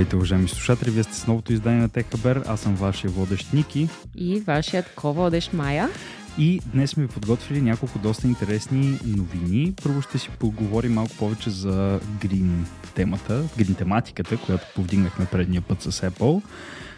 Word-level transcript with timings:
Здравейте, 0.00 0.16
уважаеми 0.16 0.48
слушатели! 0.48 0.90
Вие 0.90 1.02
сте 1.02 1.14
с 1.14 1.26
новото 1.26 1.52
издание 1.52 1.80
на 1.80 1.88
Техабер. 1.88 2.42
Аз 2.46 2.60
съм 2.60 2.74
вашия 2.74 3.10
водещ 3.10 3.52
Ники. 3.52 3.88
И 4.16 4.40
вашият 4.40 4.94
ко-водещ 4.94 5.52
Майя. 5.52 5.88
И 6.38 6.60
днес 6.72 6.90
сме 6.90 7.02
ви 7.02 7.08
подготвили 7.08 7.62
няколко 7.62 7.98
доста 7.98 8.26
интересни 8.26 8.98
новини. 9.04 9.74
Първо 9.82 10.02
ще 10.02 10.18
си 10.18 10.30
поговорим 10.38 10.92
малко 10.92 11.12
повече 11.18 11.50
за 11.50 12.00
грин 12.20 12.66
темата, 12.94 13.44
грин 13.58 13.74
тематиката, 13.74 14.36
която 14.36 14.66
повдигнахме 14.74 15.26
предния 15.26 15.62
път 15.62 15.82
с 15.82 15.92
Apple. 16.10 16.42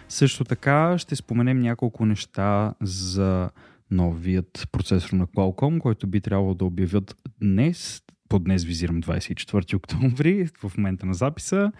Също 0.08 0.44
така 0.44 0.98
ще 0.98 1.16
споменем 1.16 1.60
няколко 1.60 2.06
неща 2.06 2.74
за 2.82 3.50
новият 3.90 4.68
процесор 4.72 5.12
на 5.12 5.26
Qualcomm, 5.26 5.78
който 5.78 6.06
би 6.06 6.20
трябвало 6.20 6.54
да 6.54 6.64
обявят 6.64 7.16
днес. 7.40 8.02
По 8.32 8.38
днес 8.38 8.64
визирам 8.64 9.02
24 9.02 9.76
октомври, 9.76 10.48
в 10.62 10.72
момента 10.78 11.06
на 11.06 11.14
записа. 11.14 11.72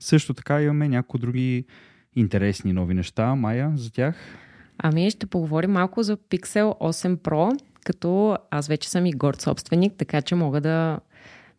Също 0.00 0.34
така 0.34 0.62
имаме 0.62 0.88
някои 0.88 1.20
други 1.20 1.64
интересни 2.16 2.72
нови 2.72 2.94
неща. 2.94 3.34
Майя, 3.34 3.72
за 3.76 3.92
тях? 3.92 4.16
Ами 4.78 5.10
ще 5.10 5.26
поговорим 5.26 5.70
малко 5.70 6.02
за 6.02 6.16
Pixel 6.16 6.80
8 6.80 7.16
Pro, 7.16 7.60
като 7.84 8.38
аз 8.50 8.68
вече 8.68 8.90
съм 8.90 9.06
и 9.06 9.12
горд 9.12 9.40
собственик, 9.40 9.92
така 9.98 10.22
че 10.22 10.34
мога 10.34 10.60
да 10.60 11.00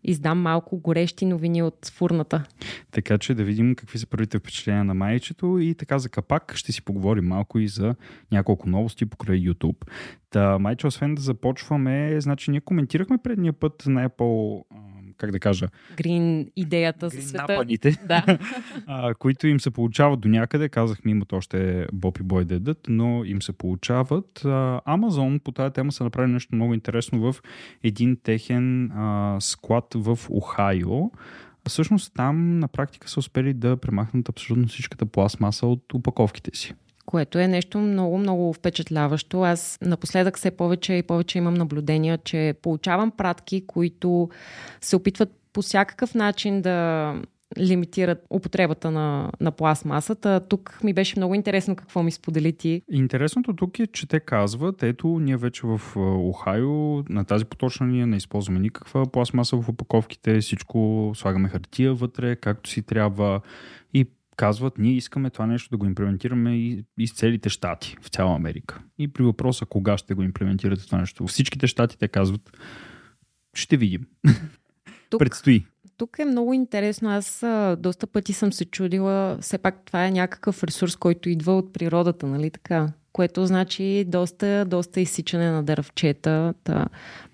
издам 0.03 0.41
малко 0.41 0.77
горещи 0.77 1.25
новини 1.25 1.63
от 1.63 1.91
фурната. 1.93 2.43
Така 2.91 3.17
че 3.17 3.33
да 3.33 3.43
видим 3.43 3.75
какви 3.75 3.99
са 3.99 4.07
първите 4.07 4.39
впечатления 4.39 4.83
на 4.83 4.93
майчето 4.93 5.59
и 5.59 5.75
така 5.75 5.99
за 5.99 6.09
капак 6.09 6.53
ще 6.55 6.71
си 6.71 6.85
поговорим 6.85 7.25
малко 7.25 7.59
и 7.59 7.67
за 7.67 7.95
няколко 8.31 8.69
новости 8.69 9.05
покрай 9.05 9.39
YouTube. 9.39 9.85
Та, 10.29 10.59
майче, 10.59 10.87
освен 10.87 11.15
да 11.15 11.21
започваме, 11.21 12.21
значи 12.21 12.51
ние 12.51 12.61
коментирахме 12.61 13.17
предния 13.17 13.53
път 13.53 13.83
на 13.87 14.09
Apple 14.09 14.63
как 15.23 15.31
да 15.31 15.39
кажа... 15.39 15.67
Грин 15.97 16.51
идеята 16.55 17.09
за 17.09 17.21
света. 17.21 17.45
Напаните, 17.49 17.91
да. 18.07 18.25
а, 18.87 19.13
които 19.13 19.47
им 19.47 19.59
се 19.59 19.71
получават 19.71 20.19
до 20.19 20.27
някъде. 20.27 20.69
Казахме, 20.69 21.11
имат 21.11 21.33
още 21.33 21.87
Боб 21.93 22.19
и 22.19 22.23
Бой 22.23 22.45
дедът, 22.45 22.79
но 22.89 23.23
им 23.23 23.41
се 23.41 23.53
получават. 23.53 24.45
Амазон 24.85 25.39
по 25.39 25.51
тази 25.51 25.73
тема 25.73 25.91
са 25.91 26.03
направили 26.03 26.31
нещо 26.31 26.55
много 26.55 26.73
интересно 26.73 27.19
в 27.19 27.35
един 27.83 28.17
техен 28.23 28.91
а, 28.91 29.37
склад 29.39 29.93
в 29.95 30.19
Охайо. 30.29 31.11
Всъщност 31.67 32.13
там 32.15 32.59
на 32.59 32.67
практика 32.67 33.09
са 33.09 33.19
успели 33.19 33.53
да 33.53 33.77
премахнат 33.77 34.29
абсолютно 34.29 34.67
всичката 34.67 35.05
пластмаса 35.05 35.67
от 35.67 35.93
упаковките 35.93 36.51
си 36.53 36.73
което 37.05 37.39
е 37.39 37.47
нещо 37.47 37.79
много, 37.79 38.17
много 38.17 38.53
впечатляващо. 38.53 39.41
Аз 39.41 39.77
напоследък 39.81 40.37
все 40.37 40.51
повече 40.51 40.93
и 40.93 41.03
повече 41.03 41.37
имам 41.37 41.53
наблюдения, 41.53 42.17
че 42.17 42.53
получавам 42.61 43.11
пратки, 43.11 43.67
които 43.67 44.29
се 44.81 44.95
опитват 44.95 45.29
по 45.53 45.61
всякакъв 45.61 46.15
начин 46.15 46.61
да 46.61 47.13
лимитират 47.59 48.25
употребата 48.29 48.91
на, 48.91 49.31
на 49.41 49.51
пластмасата. 49.51 50.41
Тук 50.49 50.79
ми 50.83 50.93
беше 50.93 51.19
много 51.19 51.35
интересно 51.35 51.75
какво 51.75 52.03
ми 52.03 52.11
сподели 52.11 52.53
ти. 52.53 52.81
Интересното 52.91 53.55
тук 53.55 53.79
е, 53.79 53.87
че 53.87 54.07
те 54.07 54.19
казват, 54.19 54.83
ето, 54.83 55.07
ние 55.07 55.37
вече 55.37 55.61
в 55.67 55.81
Охайо 55.97 57.03
на 57.09 57.25
тази 57.25 57.45
поточна 57.45 57.87
ние 57.87 58.05
не 58.05 58.17
използваме 58.17 58.59
никаква 58.59 59.05
пластмаса 59.05 59.57
в 59.57 59.69
упаковките, 59.69 60.39
всичко 60.39 61.11
слагаме 61.15 61.49
хартия 61.49 61.93
вътре, 61.93 62.35
както 62.35 62.69
си 62.69 62.81
трябва 62.81 63.41
и 63.93 64.05
казват, 64.35 64.77
ние 64.77 64.93
искаме 64.93 65.29
това 65.29 65.45
нещо 65.45 65.69
да 65.69 65.77
го 65.77 65.85
имплементираме 65.85 66.55
и, 66.55 66.85
и 66.97 67.07
с 67.07 67.13
целите 67.13 67.49
щати, 67.49 67.97
в 68.01 68.07
цяла 68.07 68.35
Америка. 68.35 68.81
И 68.97 69.07
при 69.07 69.23
въпроса 69.23 69.65
кога 69.65 69.97
ще 69.97 70.13
го 70.13 70.23
имплементирате 70.23 70.85
това 70.85 70.97
нещо, 70.97 71.27
всичките 71.27 71.67
щати 71.67 71.97
те 71.97 72.07
казват, 72.07 72.57
ще 73.53 73.77
видим. 73.77 74.07
Тук, 75.09 75.19
Предстои. 75.19 75.65
Тук 75.97 76.19
е 76.19 76.25
много 76.25 76.53
интересно. 76.53 77.09
Аз 77.09 77.43
а, 77.43 77.75
доста 77.79 78.07
пъти 78.07 78.33
съм 78.33 78.53
се 78.53 78.65
чудила, 78.65 79.37
все 79.41 79.57
пак 79.57 79.85
това 79.85 80.05
е 80.05 80.11
някакъв 80.11 80.63
ресурс, 80.63 80.95
който 80.95 81.29
идва 81.29 81.57
от 81.57 81.73
природата, 81.73 82.27
нали 82.27 82.51
така? 82.51 82.93
Което 83.13 83.45
значи 83.45 84.05
доста, 84.07 84.65
доста 84.65 85.01
изсичане 85.01 85.51
на 85.51 85.63
дървчета. 85.63 86.53
Та, 86.63 86.85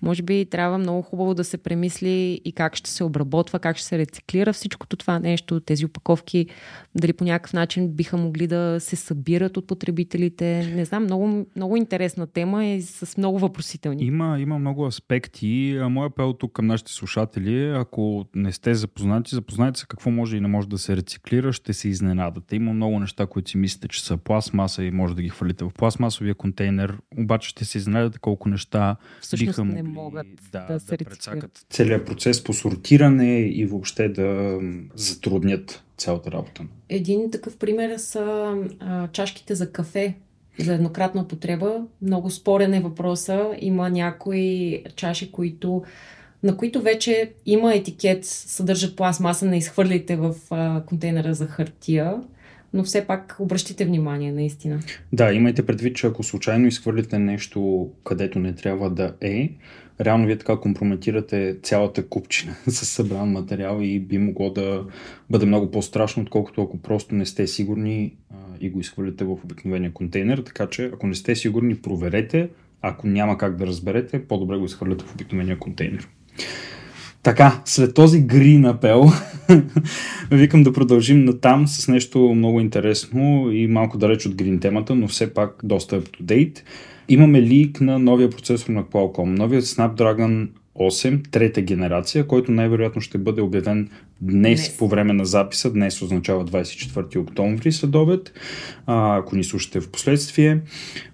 може 0.02 0.22
би 0.22 0.44
трябва 0.44 0.78
много 0.78 1.02
хубаво 1.02 1.34
да 1.34 1.44
се 1.44 1.58
премисли 1.58 2.40
и 2.44 2.52
как 2.52 2.76
ще 2.76 2.90
се 2.90 3.04
обработва, 3.04 3.58
как 3.58 3.76
ще 3.76 3.86
се 3.86 3.98
рециклира 3.98 4.52
всичкото 4.52 4.96
това 4.96 5.18
нещо, 5.18 5.60
тези 5.60 5.84
опаковки, 5.84 6.46
дали 6.94 7.12
по 7.12 7.24
някакъв 7.24 7.52
начин 7.52 7.88
биха 7.88 8.16
могли 8.16 8.46
да 8.46 8.76
се 8.80 8.96
събират 8.96 9.56
от 9.56 9.66
потребителите. 9.66 10.72
Не 10.74 10.84
знам, 10.84 11.02
много, 11.04 11.46
много 11.56 11.76
интересна 11.76 12.26
тема 12.26 12.64
и 12.64 12.82
с 12.82 13.16
много 13.16 13.38
въпросителни. 13.38 14.04
Има, 14.04 14.40
има 14.40 14.58
много 14.58 14.86
аспекти. 14.86 15.78
Моя 15.90 16.06
апел 16.06 16.32
тук 16.32 16.52
към 16.52 16.66
нашите 16.66 16.92
слушатели, 16.92 17.70
ако 17.70 18.24
не 18.34 18.52
сте 18.52 18.74
запознати, 18.74 19.34
запознайте 19.34 19.80
се 19.80 19.86
какво 19.86 20.10
може 20.10 20.36
и 20.36 20.40
не 20.40 20.48
може 20.48 20.68
да 20.68 20.78
се 20.78 20.96
рециклира, 20.96 21.52
ще 21.52 21.72
се 21.72 21.88
изненадате. 21.88 22.56
Има 22.56 22.72
много 22.72 22.98
неща, 22.98 23.26
които 23.26 23.50
си 23.50 23.56
мислите, 23.56 23.88
че 23.88 24.04
са 24.04 24.16
пластмаса 24.16 24.84
и 24.84 24.90
може 24.90 25.16
да 25.16 25.22
ги 25.22 25.28
хвалите 25.28 25.64
в 25.70 25.74
пластмасовия 25.74 26.34
контейнер, 26.34 26.98
обаче 27.18 27.48
ще 27.48 27.64
се 27.64 27.78
изненадате 27.78 28.18
колко 28.18 28.48
неща 28.48 28.96
Всъщност 29.20 29.50
биха 29.50 29.64
могли 29.64 29.82
не 29.82 29.88
могат 29.88 30.26
да, 30.52 30.66
да 30.66 30.80
се 30.80 30.96
да 30.96 31.48
целият 31.70 32.06
процес 32.06 32.44
по 32.44 32.52
сортиране 32.52 33.40
и 33.40 33.66
въобще 33.66 34.08
да 34.08 34.58
затруднят 34.94 35.82
цялата 35.96 36.32
работа. 36.32 36.62
Един 36.88 37.30
такъв 37.30 37.56
пример 37.56 37.96
са 37.96 38.54
а, 38.80 39.08
чашките 39.08 39.54
за 39.54 39.72
кафе 39.72 40.14
за 40.58 40.74
еднократна 40.74 41.22
употреба. 41.22 41.82
Много 42.02 42.30
спорен 42.30 42.74
е 42.74 42.80
въпроса. 42.80 43.50
Има 43.60 43.90
някои 43.90 44.82
чаши, 44.96 45.32
които 45.32 45.82
на 46.42 46.56
които 46.56 46.82
вече 46.82 47.32
има 47.46 47.74
етикет, 47.74 48.24
съдържат 48.24 48.96
пластмаса, 48.96 49.46
не 49.46 49.58
изхвърлите 49.58 50.16
в 50.16 50.34
а, 50.50 50.82
контейнера 50.86 51.34
за 51.34 51.46
хартия 51.46 52.14
но 52.72 52.84
все 52.84 53.06
пак 53.06 53.36
обръщайте 53.38 53.84
внимание, 53.84 54.32
наистина. 54.32 54.80
Да, 55.12 55.32
имайте 55.32 55.66
предвид, 55.66 55.96
че 55.96 56.06
ако 56.06 56.22
случайно 56.22 56.66
изхвърлите 56.66 57.18
нещо, 57.18 57.90
където 58.04 58.38
не 58.38 58.54
трябва 58.54 58.90
да 58.90 59.14
е, 59.20 59.50
реално 60.00 60.26
вие 60.26 60.38
така 60.38 60.56
компрометирате 60.56 61.56
цялата 61.62 62.06
купчина 62.06 62.54
с 62.66 62.86
събран 62.86 63.28
материал 63.28 63.78
и 63.82 64.00
би 64.00 64.18
могло 64.18 64.50
да 64.50 64.84
бъде 65.30 65.46
много 65.46 65.70
по-страшно, 65.70 66.22
отколкото 66.22 66.62
ако 66.62 66.78
просто 66.78 67.14
не 67.14 67.26
сте 67.26 67.46
сигурни 67.46 68.14
а, 68.30 68.34
и 68.60 68.70
го 68.70 68.80
изхвърлите 68.80 69.24
в 69.24 69.30
обикновения 69.44 69.92
контейнер. 69.92 70.38
Така 70.38 70.66
че, 70.66 70.90
ако 70.94 71.06
не 71.06 71.14
сте 71.14 71.36
сигурни, 71.36 71.76
проверете. 71.76 72.48
Ако 72.82 73.06
няма 73.06 73.38
как 73.38 73.56
да 73.56 73.66
разберете, 73.66 74.26
по-добре 74.26 74.56
го 74.56 74.64
изхвърляте 74.64 75.04
в 75.04 75.14
обикновения 75.14 75.58
контейнер. 75.58 76.08
Така, 77.22 77.62
след 77.64 77.94
този 77.94 78.20
грин 78.20 78.64
апел, 78.64 79.04
викам 80.30 80.62
да 80.62 80.72
продължим 80.72 81.24
на 81.24 81.40
там 81.40 81.68
с 81.68 81.88
нещо 81.88 82.18
много 82.34 82.60
интересно 82.60 83.50
и 83.52 83.66
малко 83.66 83.98
далеч 83.98 84.26
от 84.26 84.34
грин 84.34 84.60
темата, 84.60 84.94
но 84.94 85.08
все 85.08 85.34
пак 85.34 85.60
доста 85.62 86.02
up 86.02 86.20
to 86.20 86.22
date. 86.22 86.60
Имаме 87.08 87.42
лик 87.42 87.80
на 87.80 87.98
новия 87.98 88.30
процесор 88.30 88.72
на 88.72 88.82
Qualcomm, 88.82 89.38
новият 89.38 89.64
Snapdragon 89.64 90.48
8, 90.80 91.30
трета 91.30 91.60
генерация, 91.60 92.26
който 92.26 92.52
най-вероятно 92.52 93.00
ще 93.00 93.18
бъде 93.18 93.40
обявен 93.40 93.88
днес, 94.20 94.60
днес 94.60 94.76
по 94.76 94.88
време 94.88 95.12
на 95.12 95.24
записа. 95.24 95.72
Днес 95.72 96.02
означава 96.02 96.44
24 96.44 97.16
октомври 97.16 97.72
след 97.72 97.94
обед, 97.94 98.32
а, 98.86 99.16
ако 99.18 99.36
ни 99.36 99.44
слушате 99.44 99.80
в 99.80 99.90
последствие. 99.90 100.60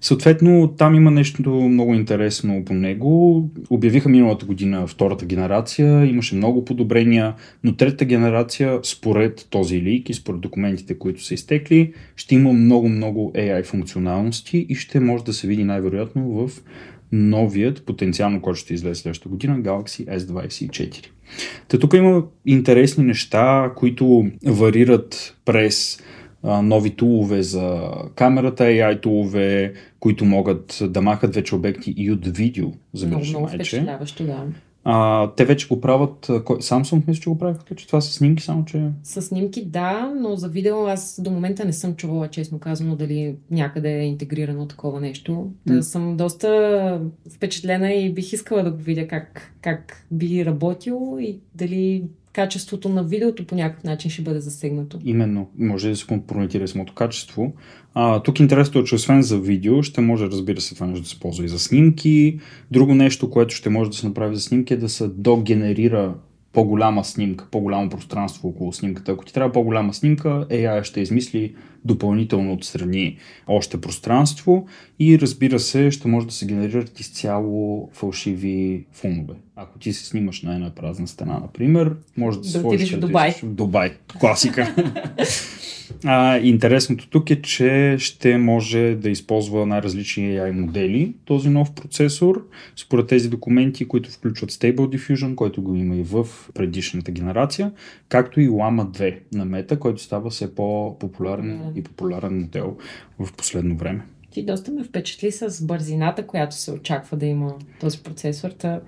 Съответно, 0.01 0.75
там 0.79 0.95
има 0.95 1.11
нещо 1.11 1.51
много 1.51 1.95
интересно 1.95 2.65
по 2.65 2.75
него. 2.75 3.45
Обявиха 3.71 4.09
миналата 4.09 4.47
година 4.47 4.87
втората 4.87 5.27
генерация, 5.27 6.05
имаше 6.05 6.35
много 6.35 6.65
подобрения, 6.65 7.35
но 7.65 7.77
третата 7.77 8.05
генерация, 8.05 8.81
според 8.83 9.47
този 9.51 9.83
лик 9.83 10.09
и 10.09 10.15
според 10.15 10.41
документите, 10.41 10.99
които 10.99 11.25
са 11.25 11.35
изтекли, 11.35 11.93
ще 12.17 12.35
има 12.35 12.53
много-много 12.53 13.33
AI 13.35 13.65
функционалности 13.65 14.67
и 14.69 14.75
ще 14.75 15.01
може 15.01 15.25
да 15.25 15.33
се 15.33 15.47
види 15.47 15.65
най-вероятно 15.65 16.23
в 16.23 16.51
новият, 17.13 17.87
потенциално, 17.87 18.43
който 18.43 18.61
ще 18.61 18.75
излезе 18.75 19.01
следващата 19.01 19.29
година, 19.29 19.59
Galaxy 19.59 20.19
S24. 20.19 21.07
Та 21.69 21.79
тук 21.79 21.95
има 21.95 22.23
интересни 22.47 23.05
неща, 23.05 23.73
които 23.77 24.31
варират 24.47 25.37
през 25.45 26.03
нови 26.45 26.91
тулове 26.91 27.43
за 27.43 27.91
камерата, 28.15 28.65
AI 28.65 29.03
тулове, 29.03 29.73
които 30.01 30.25
могат 30.25 30.83
да 30.89 31.03
махат 31.03 31.35
вече 31.35 31.55
обекти 31.55 31.95
и 31.97 32.11
от 32.11 32.27
видео. 32.27 32.67
Много, 33.07 33.25
много 33.25 33.49
впечатляващо, 33.49 34.25
да. 34.25 34.45
А, 34.89 35.31
те 35.37 35.45
вече 35.45 35.69
го 35.69 35.81
правят. 35.81 36.27
Samsung 36.27 37.09
мисля, 37.09 37.23
че 37.23 37.31
го 37.31 37.39
правят, 37.39 37.77
че 37.77 37.87
това 37.87 38.01
са 38.01 38.13
снимки, 38.13 38.43
само 38.43 38.65
че. 38.65 38.91
С 39.03 39.23
снимки, 39.23 39.65
да, 39.65 40.13
но 40.21 40.37
за 40.37 40.49
видео 40.49 40.87
аз 40.87 41.21
до 41.23 41.31
момента 41.31 41.65
не 41.65 41.73
съм 41.73 41.97
чувала, 41.97 42.29
честно 42.29 42.59
казано, 42.59 42.97
дали 42.97 43.37
някъде 43.51 43.91
е 43.91 44.07
интегрирано 44.07 44.69
такова 44.69 45.01
нещо. 45.01 45.51
Да 45.67 45.75
mm. 45.75 45.81
съм 45.81 46.17
доста 46.17 47.01
впечатлена 47.35 47.93
и 47.93 48.15
бих 48.15 48.33
искала 48.33 48.63
да 48.63 48.71
го 48.71 48.79
видя 48.79 49.09
как, 49.09 49.53
как 49.61 50.07
би 50.11 50.45
работил 50.45 51.19
и 51.21 51.41
дали 51.55 52.05
качеството 52.37 52.89
на 52.89 53.05
видеото 53.05 53.47
по 53.47 53.55
някакъв 53.55 53.85
начин 53.85 54.11
ще 54.11 54.23
бъде 54.23 54.41
засегнато. 54.41 54.99
Именно, 55.05 55.49
може 55.59 55.89
да 55.89 55.97
се 55.97 56.07
компрометира 56.07 56.69
самото 56.69 56.95
качество. 56.95 57.53
А, 57.95 58.23
тук 58.23 58.41
интересното 58.41 58.79
е, 58.79 58.85
че 58.85 58.95
освен 58.95 59.23
за 59.23 59.39
видео, 59.39 59.83
ще 59.83 60.01
може, 60.01 60.27
разбира 60.27 60.61
се, 60.61 60.75
това 60.75 60.87
нещо 60.87 61.03
да 61.03 61.09
се 61.09 61.21
ползва 61.21 61.45
и 61.45 61.49
за 61.49 61.59
снимки. 61.59 62.39
Друго 62.71 62.95
нещо, 62.95 63.31
което 63.31 63.55
ще 63.55 63.71
може 63.71 63.91
да 63.91 63.97
се 63.97 64.07
направи 64.07 64.37
за 64.37 64.43
снимки 64.43 64.75
е 64.75 64.77
да 64.77 64.89
се 64.89 65.09
догенерира 65.09 66.15
по-голяма 66.57 67.05
снимка, 67.05 67.47
по-голямо 67.51 67.89
пространство 67.89 68.49
около 68.49 68.73
снимката. 68.73 69.13
Ако 69.13 69.25
ти 69.25 69.33
трябва 69.33 69.53
по-голяма 69.53 69.95
снимка, 69.95 70.29
AI 70.51 70.83
ще 70.83 71.01
измисли 71.01 71.55
допълнително 71.85 72.53
отстрани 72.53 73.17
още 73.47 73.81
пространство 73.81 74.67
и 74.99 75.19
разбира 75.19 75.59
се, 75.59 75.91
ще 75.91 76.09
може 76.09 76.27
да 76.27 76.33
се 76.33 76.47
генерират 76.47 77.01
изцяло 77.01 77.91
фалшиви 77.93 78.87
фонове. 78.93 79.35
Ако 79.57 79.79
ти 79.79 79.93
се 79.93 80.07
снимаш 80.07 80.43
на 80.43 80.55
една 80.55 80.75
празна 80.75 81.07
стена, 81.07 81.39
например, 81.39 81.97
може 82.17 82.39
да, 82.39 82.43
Да 82.43 82.49
се 82.49 82.61
сложиш 82.61 82.93
в 82.93 83.01
Дубай. 83.01 83.35
Дубай. 83.43 83.93
Класика. 84.21 84.75
А, 86.05 86.39
интересното 86.39 87.09
тук 87.09 87.31
е, 87.31 87.43
че 87.43 87.97
ще 87.99 88.39
може 88.39 88.95
да 89.01 89.11
използва 89.11 89.67
най-различни 89.67 90.25
AI 90.25 90.51
модели, 90.51 91.15
този 91.25 91.49
нов 91.49 91.75
процесор, 91.75 92.47
според 92.77 93.07
тези 93.07 93.29
документи, 93.29 93.89
които 93.89 94.11
включват 94.11 94.53
Stable 94.53 94.97
Diffusion, 94.97 95.35
който 95.35 95.63
го 95.63 95.75
има 95.75 95.97
и 95.97 96.03
в 96.03 96.27
предишната 96.55 97.13
генерация, 97.13 97.73
както 98.09 98.41
и 98.41 98.49
Llama 98.49 98.99
2 98.99 99.19
на 99.33 99.47
Meta, 99.47 99.79
който 99.79 100.03
става 100.03 100.31
все 100.31 100.55
по-популярен 100.55 101.73
и 101.75 101.83
популярен 101.83 102.41
модел 102.41 102.77
в 103.19 103.33
последно 103.33 103.77
време. 103.77 104.03
Ти 104.31 104.45
доста 104.45 104.73
ме 104.73 104.85
впечатли 104.85 105.33
с 105.33 105.67
бързината, 105.67 106.27
която 106.27 106.57
се 106.57 106.73
очаква 106.73 107.17
да 107.17 107.27
има 107.27 107.55
този 107.81 108.03
процесор. 108.03 108.51
Та, 108.51 108.81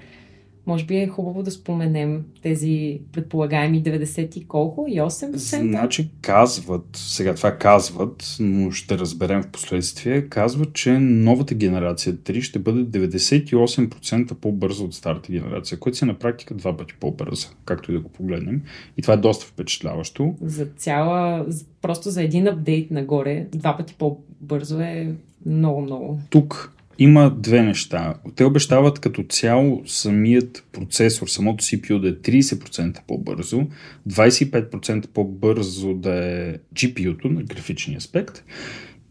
може 0.69 0.85
би 0.85 0.97
е 0.97 1.09
хубаво 1.09 1.43
да 1.43 1.51
споменем 1.51 2.25
тези 2.43 3.01
предполагаеми 3.13 3.83
90 3.83 4.37
и 4.37 4.47
колко? 4.47 4.87
И 4.89 5.01
8%? 5.01 5.37
Значи 5.37 6.11
казват, 6.21 6.87
сега 6.95 7.35
това 7.35 7.57
казват, 7.57 8.37
но 8.41 8.71
ще 8.71 8.99
разберем 8.99 9.43
в 9.43 9.49
последствие, 9.49 10.23
казват, 10.23 10.73
че 10.73 10.91
новата 10.99 11.55
генерация 11.55 12.15
3 12.15 12.41
ще 12.41 12.59
бъде 12.59 13.09
98% 13.09 14.35
по-бърза 14.35 14.85
от 14.85 14.95
старата 14.95 15.33
генерация, 15.33 15.79
което 15.79 15.99
си 15.99 16.05
на 16.05 16.15
практика 16.15 16.55
два 16.55 16.77
пъти 16.77 16.95
по-бърза, 17.01 17.49
както 17.65 17.93
и 17.93 17.95
да 17.95 18.01
го 18.01 18.09
погледнем. 18.09 18.63
И 18.97 19.03
това 19.03 19.15
е 19.15 19.17
доста 19.17 19.47
впечатляващо. 19.47 20.35
За 20.41 20.67
цяла, 20.77 21.47
просто 21.83 22.11
за 22.11 22.23
един 22.23 22.49
апдейт 22.49 22.91
нагоре, 22.91 23.47
два 23.53 23.77
пъти 23.77 23.95
по-бързо 23.99 24.81
е 24.81 25.15
много-много. 25.47 26.21
Тук 26.31 26.78
има 26.99 27.37
две 27.39 27.63
неща. 27.63 28.15
Те 28.37 28.45
обещават 28.45 28.99
като 28.99 29.25
цяло 29.29 29.83
самият 29.87 30.65
процесор, 30.73 31.27
самото 31.27 31.65
CPU 31.65 32.01
да 32.01 32.09
е 32.09 32.13
30% 32.13 32.99
по-бързо, 33.07 33.67
25% 34.09 35.07
по-бързо 35.07 35.95
да 35.95 36.15
е 36.15 36.55
GPU-то 36.75 37.29
на 37.29 37.43
графичния 37.43 37.97
аспект 37.97 38.45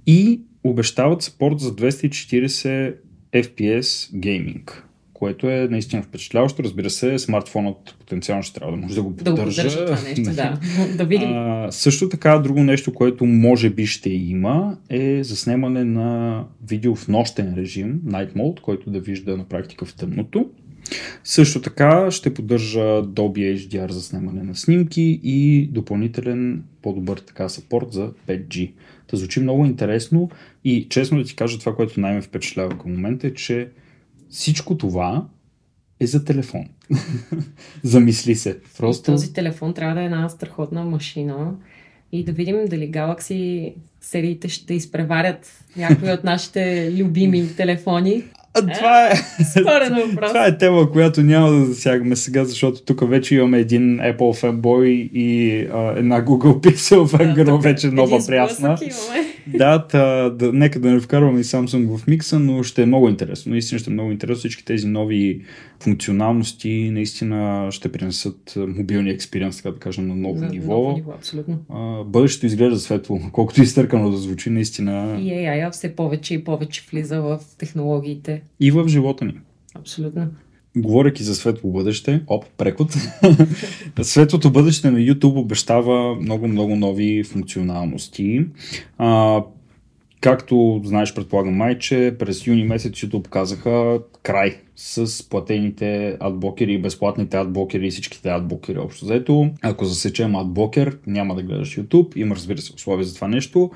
и 0.07 0.41
обещават 0.63 1.21
спорт 1.21 1.59
за 1.59 1.75
240 1.75 2.95
FPS 3.33 4.19
гейминг 4.19 4.86
което 5.19 5.49
е 5.49 5.67
наистина 5.71 6.01
впечатляващо. 6.01 6.63
Разбира 6.63 6.89
се, 6.89 7.19
смартфонът 7.19 7.95
потенциално 7.99 8.43
ще 8.43 8.53
трябва 8.53 8.71
да 8.71 8.77
може 8.77 8.95
да 8.95 9.03
го 9.03 9.09
Да 9.09 9.31
го 9.31 9.37
поддържа. 9.37 9.63
поддържа 9.63 9.85
това 9.85 10.09
нещо, 10.09 10.21
да. 10.35 10.59
Да 10.97 11.05
видим. 11.05 11.29
А, 11.33 11.67
също 11.71 12.09
така, 12.09 12.39
друго 12.39 12.63
нещо, 12.63 12.93
което 12.93 13.25
може 13.25 13.69
би 13.69 13.85
ще 13.85 14.09
има, 14.09 14.77
е 14.89 15.23
заснемане 15.23 15.83
на 15.83 16.43
видео 16.67 16.95
в 16.95 17.07
нощен 17.07 17.53
режим, 17.57 18.01
Night 18.05 18.33
Mode, 18.33 18.59
който 18.61 18.89
да 18.89 18.99
вижда 18.99 19.37
на 19.37 19.43
практика 19.43 19.85
в 19.85 19.95
тъмното. 19.95 20.49
Също 21.23 21.61
така 21.61 22.11
ще 22.11 22.33
поддържа 22.33 22.79
Dolby 23.03 23.57
HDR 23.57 23.91
за 23.91 24.01
снимане 24.01 24.43
на 24.43 24.55
снимки 24.55 25.19
и 25.23 25.67
допълнителен 25.71 26.63
по-добър 26.81 27.17
така 27.17 27.49
сапорт 27.49 27.91
за 27.91 28.11
5G. 28.27 28.71
Та 29.07 29.17
звучи 29.17 29.39
много 29.39 29.65
интересно 29.65 30.29
и 30.63 30.87
честно 30.89 31.17
да 31.17 31.23
ти 31.23 31.35
кажа 31.35 31.59
това, 31.59 31.75
което 31.75 31.99
най-ме 31.99 32.21
впечатлява 32.21 32.77
към 32.77 32.91
момента 32.91 33.27
е, 33.27 33.33
че 33.33 33.67
всичко 34.29 34.77
това 34.77 35.25
е 35.99 36.07
за 36.07 36.25
телефон. 36.25 36.65
Замисли 37.83 38.35
се. 38.35 38.59
Просто... 38.77 39.11
Този 39.11 39.33
телефон 39.33 39.73
трябва 39.73 39.95
да 39.95 40.01
е 40.01 40.05
една 40.05 40.29
страхотна 40.29 40.85
машина 40.85 41.55
и 42.11 42.23
да 42.23 42.31
видим 42.31 42.65
дали 42.67 42.91
Galaxy 42.91 43.73
сериите 44.01 44.49
ще 44.49 44.73
изпреварят 44.73 45.65
някои 45.77 46.11
от 46.11 46.23
нашите 46.23 46.93
любими 46.97 47.55
телефони. 47.55 48.23
А, 48.57 48.73
това 48.77 49.07
е... 49.07 49.13
Това 50.27 50.45
е 50.45 50.57
тема, 50.57 50.91
която 50.91 51.21
няма 51.21 51.51
да 51.51 51.65
засягаме 51.65 52.15
сега, 52.15 52.45
защото 52.45 52.81
тук 52.81 53.09
вече 53.09 53.35
имаме 53.35 53.59
един 53.59 53.97
Apple 53.97 54.39
фенбой 54.39 55.09
и 55.13 55.59
а, 55.73 55.93
една 55.97 56.25
Google 56.25 56.61
Pixel 56.61 57.17
фенгърл, 57.17 57.57
вече 57.57 57.87
нова 57.87 58.25
прясна. 58.27 58.77
Да, 59.47 59.87
та, 59.87 60.29
да, 60.29 60.53
нека 60.53 60.79
да 60.79 60.91
не 60.91 60.99
вкарваме 60.99 61.39
и 61.39 61.43
Samsung 61.43 61.97
в 61.97 62.07
микса, 62.07 62.39
но 62.39 62.63
ще 62.63 62.81
е 62.81 62.85
много 62.85 63.09
интересно. 63.09 63.51
Наистина 63.51 63.79
ще 63.79 63.89
е 63.89 63.93
много 63.93 64.11
интересно. 64.11 64.39
Всички 64.39 64.65
тези 64.65 64.87
нови 64.87 65.41
функционалности 65.79 66.89
наистина 66.93 67.67
ще 67.71 67.91
принесат 67.91 68.53
мобилния 68.57 69.13
експириенс, 69.13 69.57
така 69.57 69.71
да 69.71 69.79
кажем, 69.79 70.07
на 70.07 70.15
ново 70.15 70.41
На 70.41 70.49
ниво. 70.49 70.73
ново 70.73 70.91
ниво, 70.95 71.11
абсолютно. 71.11 71.59
А, 71.69 72.03
бъдещето 72.03 72.45
изглежда 72.45 72.79
светло, 72.79 73.19
колкото 73.31 73.61
и 73.61 73.63
изтъркано 73.63 74.11
да 74.11 74.17
звучи, 74.17 74.49
наистина 74.49 75.17
И 75.21 75.29
AI 75.29 75.71
все 75.71 75.95
повече 75.95 76.33
и 76.33 76.43
повече 76.43 76.85
влиза 76.91 77.21
в 77.21 77.39
технологиите. 77.57 78.41
и 78.59 78.71
в 78.71 78.87
живота 78.87 79.25
ни. 79.25 79.33
Абсолютно. 79.75 80.27
Говорейки 80.77 81.23
за 81.23 81.35
светло 81.35 81.71
бъдеще, 81.71 82.21
оп, 82.27 82.45
прекод. 82.57 82.95
Светлото 84.01 84.51
бъдеще 84.51 84.91
на 84.91 84.99
YouTube 84.99 85.37
обещава 85.39 86.15
много-много 86.15 86.75
нови 86.75 87.23
функционалности. 87.23 88.45
А, 88.97 89.41
както 90.27 90.81
знаеш, 90.83 91.13
предполагам 91.13 91.53
май, 91.53 91.79
че 91.79 92.15
през 92.19 92.47
юни 92.47 92.63
месец 92.63 92.93
YouTube 92.93 93.27
казаха 93.27 93.99
край 94.23 94.57
с 94.75 95.29
платените 95.29 96.17
адблокери 96.19 96.73
и 96.73 96.77
безплатните 96.77 97.37
адблокери 97.37 97.87
и 97.87 97.91
всичките 97.91 98.29
адблокери 98.29 98.77
общо 98.77 99.05
взето. 99.05 99.49
Ако 99.61 99.85
засечем 99.85 100.35
адблокер, 100.35 100.97
няма 101.07 101.35
да 101.35 101.43
гледаш 101.43 101.77
YouTube. 101.77 102.17
Има, 102.17 102.35
разбира 102.35 102.57
се, 102.57 102.73
условия 102.73 103.05
за 103.05 103.15
това 103.15 103.27
нещо. 103.27 103.71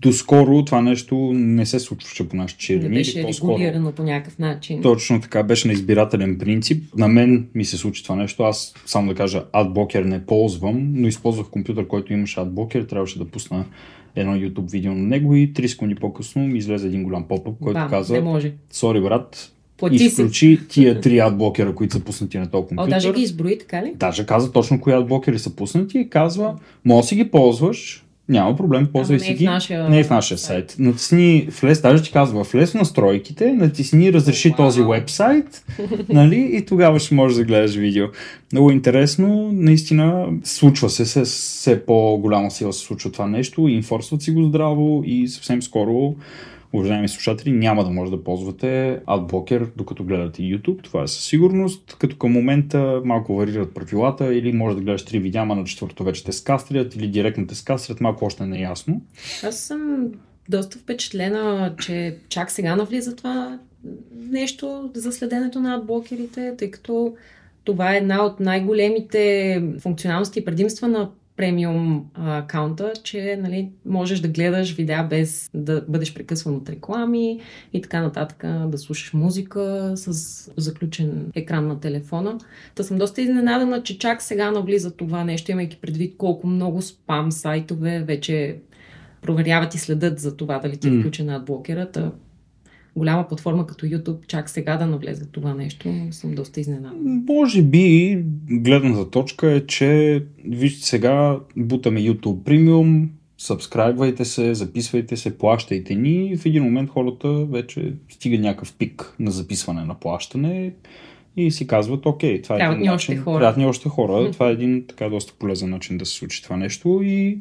Доскоро 0.00 0.64
това 0.64 0.80
нещо 0.80 1.16
не 1.34 1.66
се 1.66 1.80
случваше 1.80 2.28
по 2.28 2.36
нашите 2.36 2.74
Не 2.74 2.80
черни. 2.80 2.94
беше 2.94 3.18
или 3.18 3.26
по-скоро- 3.26 3.50
регулирано 3.50 3.92
по 3.92 4.02
някакъв 4.02 4.38
начин. 4.38 4.82
точно 4.82 5.20
така, 5.20 5.42
беше 5.42 5.68
на 5.68 5.74
избирателен 5.74 6.38
принцип. 6.38 6.84
На 6.96 7.08
мен 7.08 7.48
ми 7.54 7.64
се 7.64 7.76
случи 7.76 8.02
това 8.02 8.16
нещо. 8.16 8.42
Аз, 8.42 8.74
само 8.86 9.08
да 9.08 9.14
кажа, 9.14 9.44
адблокер 9.52 10.02
не 10.02 10.26
ползвам, 10.26 10.92
но 10.92 11.08
използвах 11.08 11.46
компютър, 11.46 11.86
който 11.86 12.12
имаше 12.12 12.40
адблокер. 12.40 12.82
Трябваше 12.82 13.18
да 13.18 13.24
пусна 13.24 13.64
едно 14.16 14.32
YouTube 14.32 14.70
видео 14.70 14.92
на 14.94 15.02
него 15.02 15.34
и 15.34 15.52
3 15.52 15.66
секунди 15.66 15.94
по-късно 15.94 16.42
ми 16.42 16.58
излезе 16.58 16.86
един 16.86 17.02
голям 17.02 17.24
поп 17.24 17.48
който 17.62 17.78
Бам, 17.80 17.90
каза, 17.90 18.12
Не 18.12 18.20
може. 18.20 18.52
сори 18.70 19.00
брат, 19.00 19.52
Плати 19.76 19.98
си. 19.98 20.04
изключи 20.04 20.60
тия 20.68 21.00
три 21.00 21.18
адблокера, 21.18 21.74
които 21.74 21.94
са 21.94 22.00
пуснати 22.00 22.38
на 22.38 22.50
този 22.50 22.64
О, 22.64 22.66
компютър. 22.66 22.90
даже 22.90 23.12
ги 23.12 23.22
изброи, 23.22 23.58
така 23.58 23.82
ли? 23.82 23.92
Даже 23.96 24.26
каза 24.26 24.52
точно 24.52 24.80
кои 24.80 24.92
адблокери 24.92 25.38
са 25.38 25.56
пуснати 25.56 25.98
и 25.98 26.08
казва, 26.10 26.54
може 26.84 27.00
да 27.00 27.06
си 27.06 27.16
ги 27.16 27.30
ползваш, 27.30 28.05
няма 28.28 28.56
проблем, 28.56 28.88
ползвай 28.92 29.20
си 29.20 29.32
е 29.32 29.34
в 29.34 29.38
ги. 29.38 29.44
нашия 29.44 29.88
Не 29.88 30.00
е 30.00 30.04
в 30.04 30.10
нашия 30.10 30.38
сайт. 30.38 30.76
Натисни, 30.78 31.48
влез, 31.60 31.80
даже 31.80 32.02
ти 32.02 32.12
казва, 32.12 32.42
влез 32.42 32.70
в 32.70 32.74
настройките, 32.74 33.52
натисни 33.52 34.12
разреши 34.12 34.48
Вау. 34.48 34.56
този 34.56 34.82
вебсайт, 34.82 35.64
нали, 36.08 36.50
и 36.52 36.64
тогава 36.64 36.98
ще 36.98 37.14
можеш 37.14 37.38
да 37.38 37.44
гледаш 37.44 37.74
видео. 37.74 38.06
Много 38.52 38.70
интересно, 38.70 39.50
наистина, 39.52 40.26
случва 40.44 40.90
се, 40.90 41.04
с 41.06 41.24
все 41.24 41.86
по-голяма 41.86 42.50
сила 42.50 42.72
се 42.72 42.86
случва 42.86 43.12
това 43.12 43.26
нещо, 43.26 43.68
инфорсват 43.68 44.22
си 44.22 44.30
го 44.30 44.42
здраво 44.42 45.02
и 45.06 45.28
съвсем 45.28 45.62
скоро 45.62 46.14
Уважаеми 46.72 47.08
слушатели, 47.08 47.52
няма 47.52 47.84
да 47.84 47.90
може 47.90 48.10
да 48.10 48.24
ползвате 48.24 49.00
адблокер, 49.06 49.70
докато 49.76 50.04
гледате 50.04 50.42
YouTube. 50.42 50.82
Това 50.82 51.02
е 51.02 51.08
със 51.08 51.24
сигурност, 51.24 51.96
като 51.98 52.16
към 52.16 52.32
момента 52.32 53.00
малко 53.04 53.36
варират 53.36 53.74
правилата 53.74 54.34
или 54.34 54.52
може 54.52 54.76
да 54.76 54.82
гледаш 54.82 55.04
три 55.04 55.18
видеа, 55.18 55.44
на 55.44 55.64
четвърто 55.64 56.04
вече 56.04 56.24
те 56.24 56.32
скастрят 56.32 56.96
или 56.96 57.08
директно 57.08 57.46
те 57.46 57.54
скастрят, 57.54 58.00
малко 58.00 58.24
още 58.24 58.46
не 58.46 58.58
е 58.58 58.62
ясно. 58.62 59.02
Аз 59.44 59.58
съм 59.58 60.08
доста 60.48 60.78
впечатлена, 60.78 61.74
че 61.80 62.16
чак 62.28 62.50
сега 62.50 62.76
навлиза 62.76 63.16
това 63.16 63.58
нещо 64.30 64.90
за 64.94 65.12
следенето 65.12 65.60
на 65.60 65.74
адблокерите, 65.74 66.54
тъй 66.58 66.70
като 66.70 67.14
това 67.64 67.94
е 67.94 67.96
една 67.96 68.24
от 68.24 68.40
най-големите 68.40 69.62
функционалности 69.80 70.38
и 70.38 70.44
предимства 70.44 70.88
на 70.88 71.10
премиум 71.36 72.04
акаунта, 72.14 72.92
че 73.02 73.38
нали, 73.42 73.68
можеш 73.86 74.20
да 74.20 74.28
гледаш 74.28 74.74
видеа 74.74 75.06
без 75.10 75.50
да 75.54 75.84
бъдеш 75.88 76.14
прекъсван 76.14 76.54
от 76.54 76.68
реклами 76.68 77.40
и 77.72 77.82
така 77.82 78.02
нататък, 78.02 78.44
да 78.66 78.78
слушаш 78.78 79.12
музика 79.12 79.92
с 79.96 80.12
заключен 80.56 81.30
екран 81.34 81.66
на 81.66 81.80
телефона. 81.80 82.38
Та 82.74 82.82
съм 82.82 82.98
доста 82.98 83.22
изненадана, 83.22 83.82
че 83.82 83.98
чак 83.98 84.22
сега 84.22 84.50
навлиза 84.50 84.96
това 84.96 85.24
нещо, 85.24 85.50
имайки 85.50 85.78
предвид 85.80 86.16
колко 86.18 86.46
много 86.46 86.82
спам 86.82 87.32
сайтове 87.32 88.00
вече 88.00 88.56
проверяват 89.22 89.74
и 89.74 89.78
следят 89.78 90.18
за 90.18 90.36
това 90.36 90.58
дали 90.58 90.76
ти 90.76 90.88
е 90.88 90.90
М. 90.90 91.00
включена 91.00 91.36
адблокерата. 91.36 92.12
Голяма 92.96 93.28
платформа 93.28 93.66
като 93.66 93.86
YouTube 93.86 94.26
чак 94.26 94.50
сега 94.50 94.76
да 94.76 94.86
навлезе 94.86 95.26
това 95.26 95.54
нещо, 95.54 95.88
съм 96.10 96.34
доста 96.34 96.60
изненадана. 96.60 97.22
Може 97.28 97.62
би 97.62 98.18
гледната 98.50 99.10
точка 99.10 99.50
е, 99.50 99.66
че 99.66 100.22
вижте 100.44 100.86
сега 100.86 101.38
бутаме 101.56 102.00
YouTube 102.00 102.36
Premium, 102.42 103.08
сабскрайбвайте 103.38 104.24
се, 104.24 104.54
записвайте 104.54 105.16
се, 105.16 105.38
плащайте 105.38 105.94
ни 105.94 106.26
и 106.26 106.36
в 106.36 106.46
един 106.46 106.62
момент 106.62 106.90
хората 106.90 107.28
вече 107.44 107.92
стига 108.08 108.38
някакъв 108.38 108.74
пик 108.74 109.14
на 109.20 109.30
записване 109.30 109.84
на 109.84 109.94
плащане 109.94 110.72
и 111.36 111.50
си 111.50 111.66
казват, 111.66 112.06
окей, 112.06 112.42
това 112.42 112.56
е 112.56 112.58
един 112.58 112.80
ни 112.80 112.90
още 112.90 113.12
начин, 113.12 113.24
хора. 113.24 113.38
трябват 113.38 113.56
ни 113.56 113.66
още 113.66 113.88
хора, 113.88 114.30
това 114.30 114.48
е 114.48 114.52
един 114.52 114.84
така 114.88 115.08
доста 115.08 115.32
полезен 115.38 115.70
начин 115.70 115.98
да 115.98 116.06
се 116.06 116.14
случи 116.14 116.42
това 116.42 116.56
нещо 116.56 117.00
и 117.02 117.38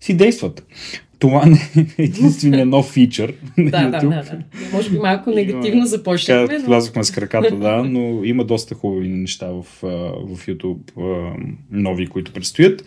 си 0.00 0.16
действат. 0.16 0.66
Това 1.24 1.46
не 1.46 1.58
е 1.76 2.02
единствения 2.02 2.66
нов 2.76 2.90
фичър 2.90 3.34
на 3.58 3.70
Да, 3.70 3.88
да, 3.88 3.98
YouTube. 3.98 4.08
да, 4.08 4.36
да. 4.36 4.38
Може 4.72 4.90
би 4.90 4.98
малко 4.98 5.30
негативно 5.30 5.86
започнахме, 5.86 6.58
но... 6.58 6.64
влязохме 6.66 7.04
с 7.04 7.10
краката, 7.10 7.56
да, 7.56 7.84
но 7.84 8.24
има 8.24 8.44
доста 8.44 8.74
хубави 8.74 9.08
неща 9.08 9.46
в, 9.46 9.62
в 10.26 10.46
YouTube, 10.46 10.78
нови, 11.70 12.06
които 12.06 12.32
предстоят. 12.32 12.84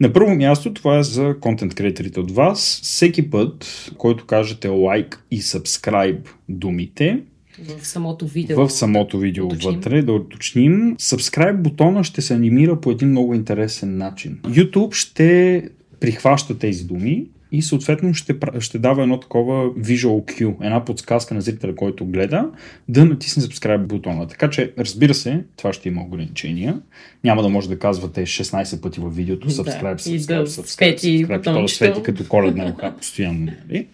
На 0.00 0.12
първо 0.12 0.34
място, 0.34 0.74
това 0.74 0.98
е 0.98 1.02
за 1.02 1.36
контент 1.40 1.74
креаторите 1.74 2.20
от 2.20 2.30
вас. 2.30 2.80
Всеки 2.82 3.30
път, 3.30 3.90
който 3.98 4.26
кажете 4.26 4.68
лайк 4.68 5.24
и 5.30 5.40
subscribe 5.40 6.18
думите, 6.48 7.18
В 7.80 7.86
самото 7.86 8.26
видео. 8.26 8.66
в 8.66 8.70
самото 8.72 9.18
видео 9.18 9.46
уточним. 9.46 9.74
вътре, 9.74 10.02
да 10.02 10.12
уточним, 10.12 10.96
subscribe 10.96 11.56
бутона 11.56 12.04
ще 12.04 12.22
се 12.22 12.34
анимира 12.34 12.80
по 12.80 12.90
един 12.90 13.08
много 13.08 13.34
интересен 13.34 13.96
начин. 13.96 14.38
YouTube 14.44 14.94
ще 14.94 15.62
прихваща 16.00 16.58
тези 16.58 16.84
думи 16.84 17.26
и 17.52 17.62
съответно 17.62 18.14
ще, 18.14 18.36
ще 18.60 18.78
дава 18.78 19.02
едно 19.02 19.20
такова 19.20 19.70
visual 19.70 20.40
cue, 20.40 20.54
една 20.62 20.84
подсказка 20.84 21.34
на 21.34 21.40
зрителя, 21.40 21.74
който 21.74 22.06
гледа, 22.06 22.50
да 22.88 23.04
натисне 23.04 23.42
subscribe 23.42 23.86
бутона. 23.86 24.26
Така 24.26 24.50
че, 24.50 24.72
разбира 24.78 25.14
се, 25.14 25.44
това 25.56 25.72
ще 25.72 25.88
има 25.88 26.02
ограничения. 26.02 26.80
Няма 27.24 27.42
да 27.42 27.48
може 27.48 27.68
да 27.68 27.78
казвате 27.78 28.22
16 28.22 28.80
пъти 28.80 29.00
във 29.00 29.16
видеото 29.16 29.46
Да, 29.46 29.52
subscribe, 29.52 30.10
и 30.10 30.20
subscribe, 30.20 30.26
да 30.26 30.46
subscribe, 30.46 30.96
subscribe, 30.98 31.28
да 31.28 31.36
бутончето. 31.38 31.76
свети 31.76 32.02
като 32.02 32.28
коледна 32.28 32.64
елха 32.64 32.94
постоянно. 32.96 33.52
Нали? 33.68 33.86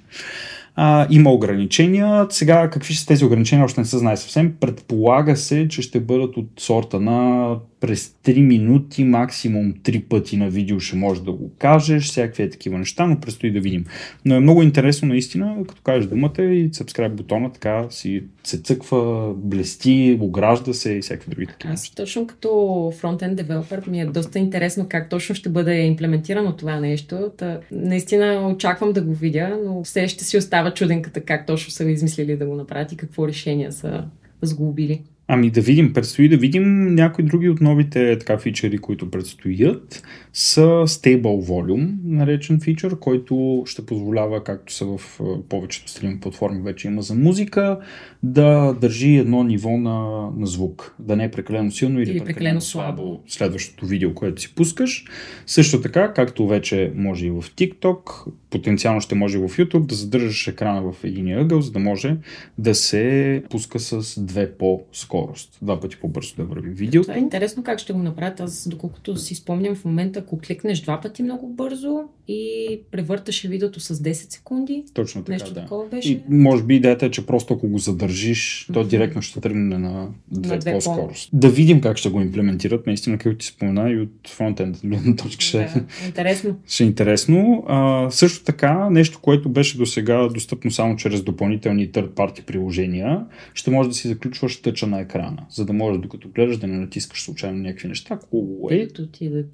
А, 0.76 1.06
има 1.11 1.30
ограничения. 1.30 2.26
Сега, 2.30 2.70
какви 2.70 2.94
са 2.94 3.06
тези 3.06 3.25
ограничения, 3.25 3.64
още 3.64 3.80
не 3.80 3.84
се 3.84 3.99
знае 3.99 4.16
съвсем. 4.16 4.54
Предполага 4.61 5.37
се, 5.37 5.68
че 5.68 5.82
ще 5.82 6.00
бъдат 6.00 6.37
от 6.37 6.49
сорта 6.58 7.00
на 7.00 7.49
през 7.81 8.14
3 8.25 8.40
минути, 8.40 9.04
максимум 9.04 9.75
3 9.75 10.04
пъти 10.04 10.37
на 10.37 10.50
видео 10.50 10.81
ще 10.81 10.97
можеш 10.97 11.23
да 11.23 11.33
го 11.33 11.50
кажеш, 11.59 12.04
всякакви 12.04 12.43
е 12.43 12.50
такива 12.50 12.78
неща, 12.78 13.07
но 13.07 13.21
предстои 13.21 13.50
да 13.52 13.61
видим. 13.61 13.85
Но 14.25 14.35
е 14.35 14.40
много 14.40 14.62
интересно 14.62 15.09
наистина, 15.09 15.57
като 15.69 15.83
кажеш 15.83 16.07
думата 16.07 16.43
и 16.43 16.71
subscribe 16.71 17.09
бутона, 17.09 17.52
така 17.52 17.87
си 17.90 18.23
се 18.45 18.59
цъква, 18.59 19.33
блести, 19.35 20.19
огражда 20.21 20.75
се 20.75 20.93
и 20.93 21.00
всякакви 21.00 21.31
други 21.31 21.47
такива 21.47 21.75
Аз 21.75 21.90
точно 21.90 22.26
като 22.26 22.93
фронтенд 22.99 23.37
девелопер 23.37 23.83
ми 23.87 24.00
е 24.00 24.07
доста 24.07 24.38
интересно 24.38 24.87
как 24.88 25.11
точно 25.11 25.35
ще 25.35 25.49
бъде 25.49 25.81
имплементирано 25.81 26.57
това 26.57 26.81
нещо. 26.81 27.31
Та, 27.37 27.61
наистина 27.73 28.49
очаквам 28.54 28.93
да 28.93 29.02
го 29.02 29.14
видя, 29.14 29.59
но 29.64 29.85
все 29.85 30.09
ще 30.09 30.25
си 30.25 30.37
остава 30.37 30.75
чуденката 30.75 31.21
как 31.21 31.47
точно 31.47 31.71
са 31.71 31.90
измислили 31.90 32.37
да 32.37 32.47
го 32.47 32.54
направят 32.54 32.93
и 32.93 32.97
какво 32.97 33.28
решения 33.28 33.73
са 33.73 34.04
сглобили. 34.43 35.02
Ами 35.28 35.50
да 35.50 35.61
видим, 35.61 35.93
предстои 35.93 36.28
да 36.28 36.37
видим 36.37 36.95
някои 36.95 37.25
други 37.25 37.49
от 37.49 37.61
новите 37.61 38.19
така 38.19 38.38
фичери, 38.38 38.78
които 38.78 39.11
предстоят 39.11 40.02
са 40.37 40.62
Stable 40.87 41.47
Volume, 41.47 41.95
наречен 42.05 42.61
фичър, 42.61 42.99
който 42.99 43.62
ще 43.67 43.87
позволява, 43.87 44.45
както 44.45 44.73
са 44.73 44.87
в 44.87 45.21
повечето 45.49 45.91
стрим 45.91 46.21
платформи 46.21 46.62
вече 46.62 46.88
има 46.88 47.03
за 47.03 47.14
музика, 47.14 47.79
да 48.23 48.76
държи 48.81 49.17
едно 49.17 49.43
ниво 49.43 49.71
на, 49.71 50.29
на 50.37 50.47
звук, 50.47 50.95
да 50.99 51.17
не 51.17 51.25
е 51.25 51.31
прекалено 51.31 51.71
силно 51.71 52.00
или, 52.00 52.11
Или 52.11 52.25
прекалено 52.25 52.61
слабо. 52.61 53.21
следващото 53.26 53.87
видео, 53.87 54.14
което 54.14 54.43
си 54.43 54.55
пускаш. 54.55 55.05
Също 55.47 55.81
така, 55.81 56.12
както 56.12 56.47
вече 56.47 56.93
може 56.97 57.26
и 57.26 57.31
в 57.31 57.43
TikTok, 57.43 58.33
потенциално 58.50 59.00
ще 59.00 59.14
може 59.14 59.38
и 59.38 59.41
в 59.41 59.49
YouTube, 59.49 59.87
да 59.87 59.95
задържаш 59.95 60.47
екрана 60.47 60.93
в 60.93 61.05
един 61.05 61.38
ъгъл, 61.38 61.61
за 61.61 61.71
да 61.71 61.79
може 61.79 62.17
да 62.59 62.75
се 62.75 63.43
пуска 63.50 63.81
с 63.81 64.21
две 64.21 64.53
по 64.53 64.83
скорост. 64.93 65.59
Два 65.62 65.81
пъти 65.81 65.97
по-бързо 65.97 66.37
да 66.37 66.45
върви 66.45 66.71
видеото. 66.71 67.07
Това 67.07 67.17
е 67.17 67.23
интересно 67.23 67.62
как 67.62 67.79
ще 67.79 67.93
го 67.93 67.99
направят. 67.99 68.41
Аз, 68.41 68.69
доколкото 68.69 69.17
си 69.17 69.35
спомням 69.35 69.75
в 69.75 69.85
момента, 69.85 70.24
ако 70.25 70.38
кликнеш 70.38 70.83
два 70.83 71.00
пъти 71.00 71.23
много 71.23 71.49
бързо 71.49 72.09
и 72.28 72.81
превърташе 72.90 73.49
видеото 73.49 73.81
с 73.81 73.95
10 73.95 74.12
секунди, 74.12 74.85
Точно 74.95 75.25
така, 75.25 75.33
нещо 75.33 75.54
да. 75.54 75.61
такова 75.61 75.87
беше. 75.88 76.12
И 76.12 76.21
може 76.28 76.62
би 76.62 76.76
идеята 76.76 77.07
е, 77.07 77.11
че 77.11 77.26
просто 77.26 77.54
ако 77.54 77.69
го 77.69 77.78
задържиш, 77.78 78.69
то 78.73 78.85
директно 78.85 79.23
ще 79.23 79.40
тръгне 79.40 79.78
на 79.78 80.09
две, 80.31 80.54
На 80.54 80.59
две 80.61 80.73
по-скорост. 80.73 81.31
Да 81.33 81.49
видим 81.49 81.81
как 81.81 81.97
ще 81.97 82.09
го 82.11 82.21
имплементират. 82.21 82.87
Наистина, 82.87 83.19
както 83.19 83.38
ти 83.38 83.47
спомена 83.47 83.90
и 83.90 84.00
от 84.00 84.28
фронтенд 84.28 84.81
гледна 84.85 85.16
точка 85.16 85.43
ще, 85.45 85.59
Да, 85.59 85.85
интересно. 86.07 86.57
ще 86.66 86.85
е 86.85 86.87
интересно. 86.87 87.64
А, 87.66 88.11
също 88.11 88.45
така, 88.45 88.90
нещо, 88.90 89.19
което 89.23 89.49
беше 89.49 89.78
до 89.78 89.87
сега 89.87 90.28
достъпно 90.28 90.71
само 90.71 90.97
чрез 90.97 91.23
допълнителни 91.23 91.90
third-party 91.90 92.45
приложения, 92.45 93.25
ще 93.54 93.71
може 93.71 93.88
да 93.88 93.95
си 93.95 94.09
заключваш 94.09 94.62
тъча 94.62 94.87
на 94.87 95.00
екрана, 95.00 95.47
за 95.50 95.64
да 95.66 95.73
може 95.73 95.99
докато 95.99 96.28
гледаш 96.28 96.57
да 96.57 96.66
не 96.66 96.78
натискаш 96.78 97.23
случайно 97.23 97.59
някакви 97.59 97.88
неща, 97.88 98.19
което 98.31 98.75
Ето 98.75 99.07
ти 99.07 99.28
да 99.28 99.45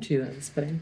ти 0.00 0.16
да 0.16 0.26
спрем. 0.40 0.80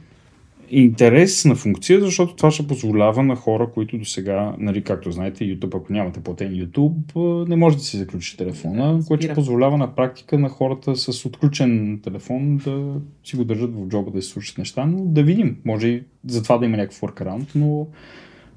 Интересна 0.70 1.54
функция, 1.54 2.00
защото 2.00 2.36
това 2.36 2.50
ще 2.50 2.66
позволява 2.66 3.22
на 3.22 3.36
хора, 3.36 3.70
които 3.74 3.98
до 3.98 4.04
сега, 4.04 4.54
нали, 4.58 4.82
както 4.82 5.12
знаете, 5.12 5.44
YouTube, 5.44 5.76
ако 5.76 5.92
нямате 5.92 6.20
платен 6.20 6.52
YouTube, 6.52 7.48
не 7.48 7.56
може 7.56 7.76
да 7.76 7.82
си 7.82 7.96
заключи 7.96 8.36
телефона, 8.36 8.98
Да, 8.98 9.04
което 9.06 9.34
позволява 9.34 9.78
на 9.78 9.94
практика 9.94 10.38
на 10.38 10.48
хората 10.48 10.96
с 10.96 11.26
отключен 11.26 12.00
телефон 12.04 12.56
да 12.56 12.94
си 13.24 13.36
го 13.36 13.44
държат 13.44 13.74
в 13.74 13.88
джоба 13.88 14.10
да 14.10 14.22
си 14.22 14.28
слушат 14.28 14.58
неща, 14.58 14.86
но 14.86 15.04
да 15.04 15.22
видим. 15.22 15.56
Може 15.64 15.88
и 15.88 16.02
за 16.26 16.42
това 16.42 16.58
да 16.58 16.66
има 16.66 16.76
някакъв 16.76 17.00
workaround, 17.00 17.46
но 17.54 17.86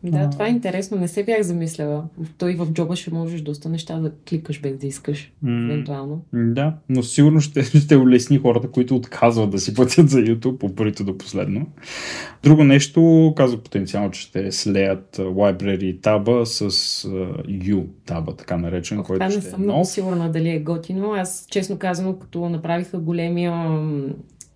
Да, 0.03 0.29
това 0.29 0.47
е 0.47 0.51
интересно. 0.51 0.97
Не 0.97 1.07
се 1.07 1.23
бях 1.23 1.41
замисляла. 1.41 2.03
Той 2.37 2.55
в 2.55 2.67
джоба 2.73 2.95
ще 2.95 3.13
можеш 3.13 3.41
доста 3.41 3.69
неща 3.69 3.99
да 3.99 4.11
кликаш 4.29 4.61
без 4.61 4.77
да 4.77 4.87
искаш. 4.87 5.31
м, 5.41 5.63
Евентуално. 5.63 6.21
да, 6.33 6.73
но 6.89 7.03
сигурно 7.03 7.39
ще, 7.41 7.63
ще 7.79 7.97
улесни 7.97 8.37
хората, 8.37 8.67
които 8.67 8.95
отказват 8.95 9.49
да 9.49 9.59
си 9.59 9.73
платят 9.73 10.09
за 10.09 10.19
YouTube 10.19 10.57
по 10.57 10.75
парите 10.75 11.03
до 11.03 11.17
последно. 11.17 11.67
Друго 12.43 12.63
нещо, 12.63 13.33
казва 13.37 13.57
потенциално, 13.57 14.11
че 14.11 14.21
ще 14.21 14.51
слеят 14.51 15.15
library 15.17 16.01
таба 16.01 16.45
с 16.45 16.69
U 17.47 17.85
таба, 18.05 18.35
така 18.35 18.57
наречен, 18.57 18.99
Ох, 18.99 19.07
който 19.07 19.25
не 19.25 19.31
ще 19.31 19.39
е 19.39 19.41
съм 19.41 19.61
много 19.61 19.79
нов. 19.79 19.87
сигурна 19.87 20.31
дали 20.31 20.49
е 20.49 20.59
готино. 20.59 21.11
Аз, 21.13 21.47
честно 21.51 21.77
казано, 21.77 22.19
като 22.19 22.49
направиха 22.49 22.97
големия 22.99 23.53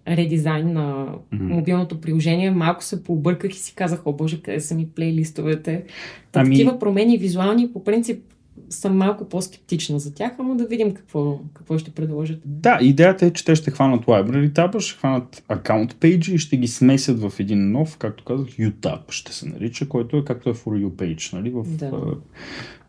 редизайн 0.08 0.74
на 0.74 1.08
мобилното 1.32 2.02
приложение, 2.02 2.52
малко 2.52 2.84
се 2.84 3.04
пообърках 3.04 3.52
и 3.52 3.60
си 3.60 3.76
казах, 3.76 4.02
о 4.06 4.14
боже, 4.14 4.42
къде 4.42 4.60
са 4.60 4.76
ми 4.76 4.88
плейлистовете. 4.96 5.84
Та, 6.32 6.40
Ами- 6.40 6.56
Такива 6.56 6.80
промени 6.80 7.18
визуални, 7.18 7.74
по 7.74 7.84
принцип, 7.84 8.24
съм 8.70 8.98
малко 8.98 9.30
по-скептична 9.30 10.00
за 10.00 10.14
тях, 10.14 10.32
ама 10.40 10.56
да 10.56 10.66
видим 10.66 10.94
какво, 10.94 11.40
какво 11.54 11.78
ще 11.78 11.92
предложат. 11.92 12.40
Да, 12.46 12.80
идеята 12.82 13.26
е, 13.26 13.32
че 13.32 13.46
те 13.46 13.56
ще 13.56 13.72
хванат 13.72 14.06
library 14.06 14.54
таба, 14.56 14.80
ще 14.80 14.98
хванат 14.98 15.44
account 15.50 15.94
page 15.94 16.34
и 16.34 16.38
ще 16.38 16.58
ги 16.58 16.68
смесят 16.68 17.20
в 17.22 17.34
един 17.40 17.72
нов, 17.72 17.98
както 17.98 18.24
казах, 18.24 18.48
UTab 18.48 19.12
ще 19.12 19.34
се 19.34 19.50
нарича, 19.50 19.88
който 19.88 20.18
е 20.18 20.24
както 20.24 20.50
е 20.50 20.54
for 20.54 20.86
you 20.86 20.90
page, 20.90 21.34
нали, 21.34 21.50
в 21.50 21.64
Да. 21.68 21.92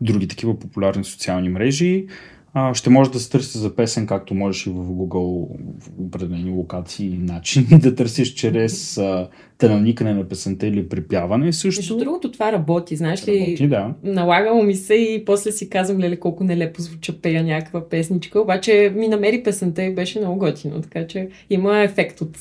други 0.01 0.27
такива 0.27 0.59
популярни 0.59 1.03
социални 1.03 1.49
мрежи. 1.49 2.05
А, 2.53 2.73
ще 2.73 2.89
може 2.89 3.11
да 3.11 3.19
се 3.19 3.29
търси 3.29 3.57
за 3.57 3.75
песен, 3.75 4.07
както 4.07 4.33
можеш 4.33 4.67
и 4.67 4.69
в 4.69 4.73
Google 4.73 5.47
в 5.79 5.89
определени 5.99 6.51
локации 6.51 7.07
и 7.07 7.17
начини 7.17 7.67
да 7.79 7.95
търсиш 7.95 8.33
чрез 8.33 8.97
а, 8.97 9.29
тенаникане 9.57 10.13
на 10.13 10.27
песента 10.27 10.67
или 10.67 10.89
припяване 10.89 11.53
също. 11.53 11.81
Между 11.81 11.97
другото, 11.97 12.31
това 12.31 12.51
работи. 12.51 12.95
Знаеш 12.95 13.27
ли, 13.27 13.39
Работи, 13.39 13.67
да. 13.67 13.93
налагало 14.03 14.63
ми 14.63 14.75
се 14.75 14.93
и 14.93 15.25
после 15.25 15.51
си 15.51 15.69
казвам, 15.69 15.99
леле, 15.99 16.15
колко 16.15 16.43
нелепо 16.43 16.81
звуча 16.81 17.21
пея 17.21 17.43
някаква 17.43 17.89
песничка, 17.89 18.41
обаче 18.41 18.93
ми 18.95 19.07
намери 19.07 19.43
песента 19.43 19.83
и 19.83 19.95
беше 19.95 20.19
много 20.19 20.39
готино, 20.39 20.81
така 20.81 21.07
че 21.07 21.29
има 21.49 21.79
ефект 21.79 22.21
от 22.21 22.37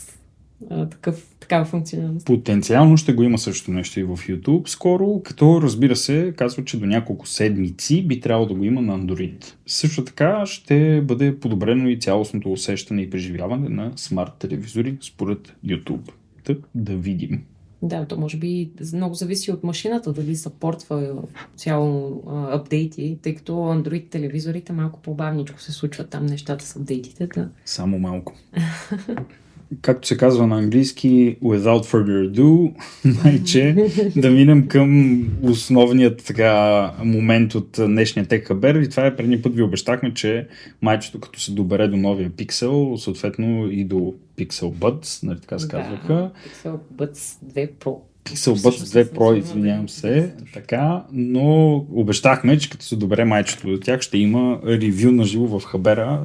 такъв, 0.68 1.36
такава 1.40 1.64
функционалност. 1.64 2.26
Потенциално 2.26 2.96
ще 2.96 3.12
го 3.12 3.22
има 3.22 3.38
също 3.38 3.70
нещо 3.70 4.00
и 4.00 4.02
в 4.02 4.16
YouTube 4.16 4.68
скоро, 4.68 5.20
като 5.24 5.62
разбира 5.62 5.96
се, 5.96 6.34
казва, 6.36 6.64
че 6.64 6.78
до 6.78 6.86
няколко 6.86 7.26
седмици 7.26 8.06
би 8.06 8.20
трябвало 8.20 8.48
да 8.48 8.54
го 8.54 8.64
има 8.64 8.82
на 8.82 8.98
Android. 8.98 9.44
Също 9.66 10.04
така 10.04 10.46
ще 10.46 11.00
бъде 11.00 11.40
подобрено 11.40 11.88
и 11.88 12.00
цялостното 12.00 12.52
усещане 12.52 13.02
и 13.02 13.10
преживяване 13.10 13.68
на 13.68 13.92
смарт 13.96 14.32
телевизори 14.38 14.96
според 15.00 15.54
YouTube. 15.66 16.10
Та 16.44 16.54
да 16.74 16.96
видим. 16.96 17.44
Да, 17.82 18.04
то 18.04 18.16
може 18.16 18.36
би 18.36 18.70
много 18.94 19.14
зависи 19.14 19.52
от 19.52 19.64
машината, 19.64 20.12
дали 20.12 20.36
съпортва 20.36 21.14
цяло 21.56 22.22
а, 22.28 22.56
апдейти, 22.56 23.18
тъй 23.22 23.34
като 23.34 23.52
Android 23.52 24.10
телевизорите 24.10 24.72
малко 24.72 25.00
по-бавничко 25.00 25.60
се 25.60 25.72
случват 25.72 26.10
там 26.10 26.26
нещата 26.26 26.64
с 26.64 26.76
апдейтите. 26.76 27.26
Да. 27.26 27.48
Само 27.64 27.98
малко. 27.98 28.34
Както 29.82 30.08
се 30.08 30.16
казва 30.16 30.46
на 30.46 30.58
английски, 30.58 31.36
without 31.44 31.84
further 31.84 32.30
ado, 32.30 32.74
майче, 33.24 33.90
да 34.16 34.30
минем 34.30 34.68
към 34.68 35.22
основният 35.42 36.24
така, 36.26 36.92
момент 37.04 37.54
от 37.54 37.80
днешния 37.86 38.26
Техабер. 38.26 38.74
И 38.74 38.88
това 38.88 39.06
е 39.06 39.16
преди 39.16 39.42
път 39.42 39.54
ви 39.54 39.62
обещахме, 39.62 40.14
че 40.14 40.48
майчето 40.82 41.20
като 41.20 41.40
се 41.40 41.52
добере 41.52 41.88
до 41.88 41.96
новия 41.96 42.30
пиксел, 42.30 42.96
съответно 42.96 43.70
и 43.70 43.84
до 43.84 44.14
Pixel 44.38 44.72
Buds, 44.72 45.26
нали 45.26 45.40
така 45.40 45.58
се 45.58 45.68
казваха, 45.68 46.14
Да, 46.14 46.30
Pixel 46.46 46.78
Buds 46.94 47.44
2 47.54 47.70
Pro. 47.72 47.96
Pixel 48.24 48.54
Buds 48.54 49.04
2 49.04 49.12
Pro, 49.14 49.38
извинявам 49.38 49.88
се, 49.88 50.34
така, 50.54 51.04
но 51.12 51.74
обещахме, 51.92 52.58
че 52.58 52.70
като 52.70 52.84
се 52.84 52.96
добре 52.96 53.24
майчето 53.24 53.68
до 53.68 53.80
тях, 53.80 54.00
ще 54.00 54.18
има 54.18 54.60
ревю 54.66 55.10
на 55.10 55.24
живо 55.24 55.58
в 55.58 55.64
Хабера. 55.64 56.22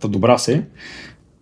Та 0.00 0.08
добра 0.08 0.38
се. 0.38 0.64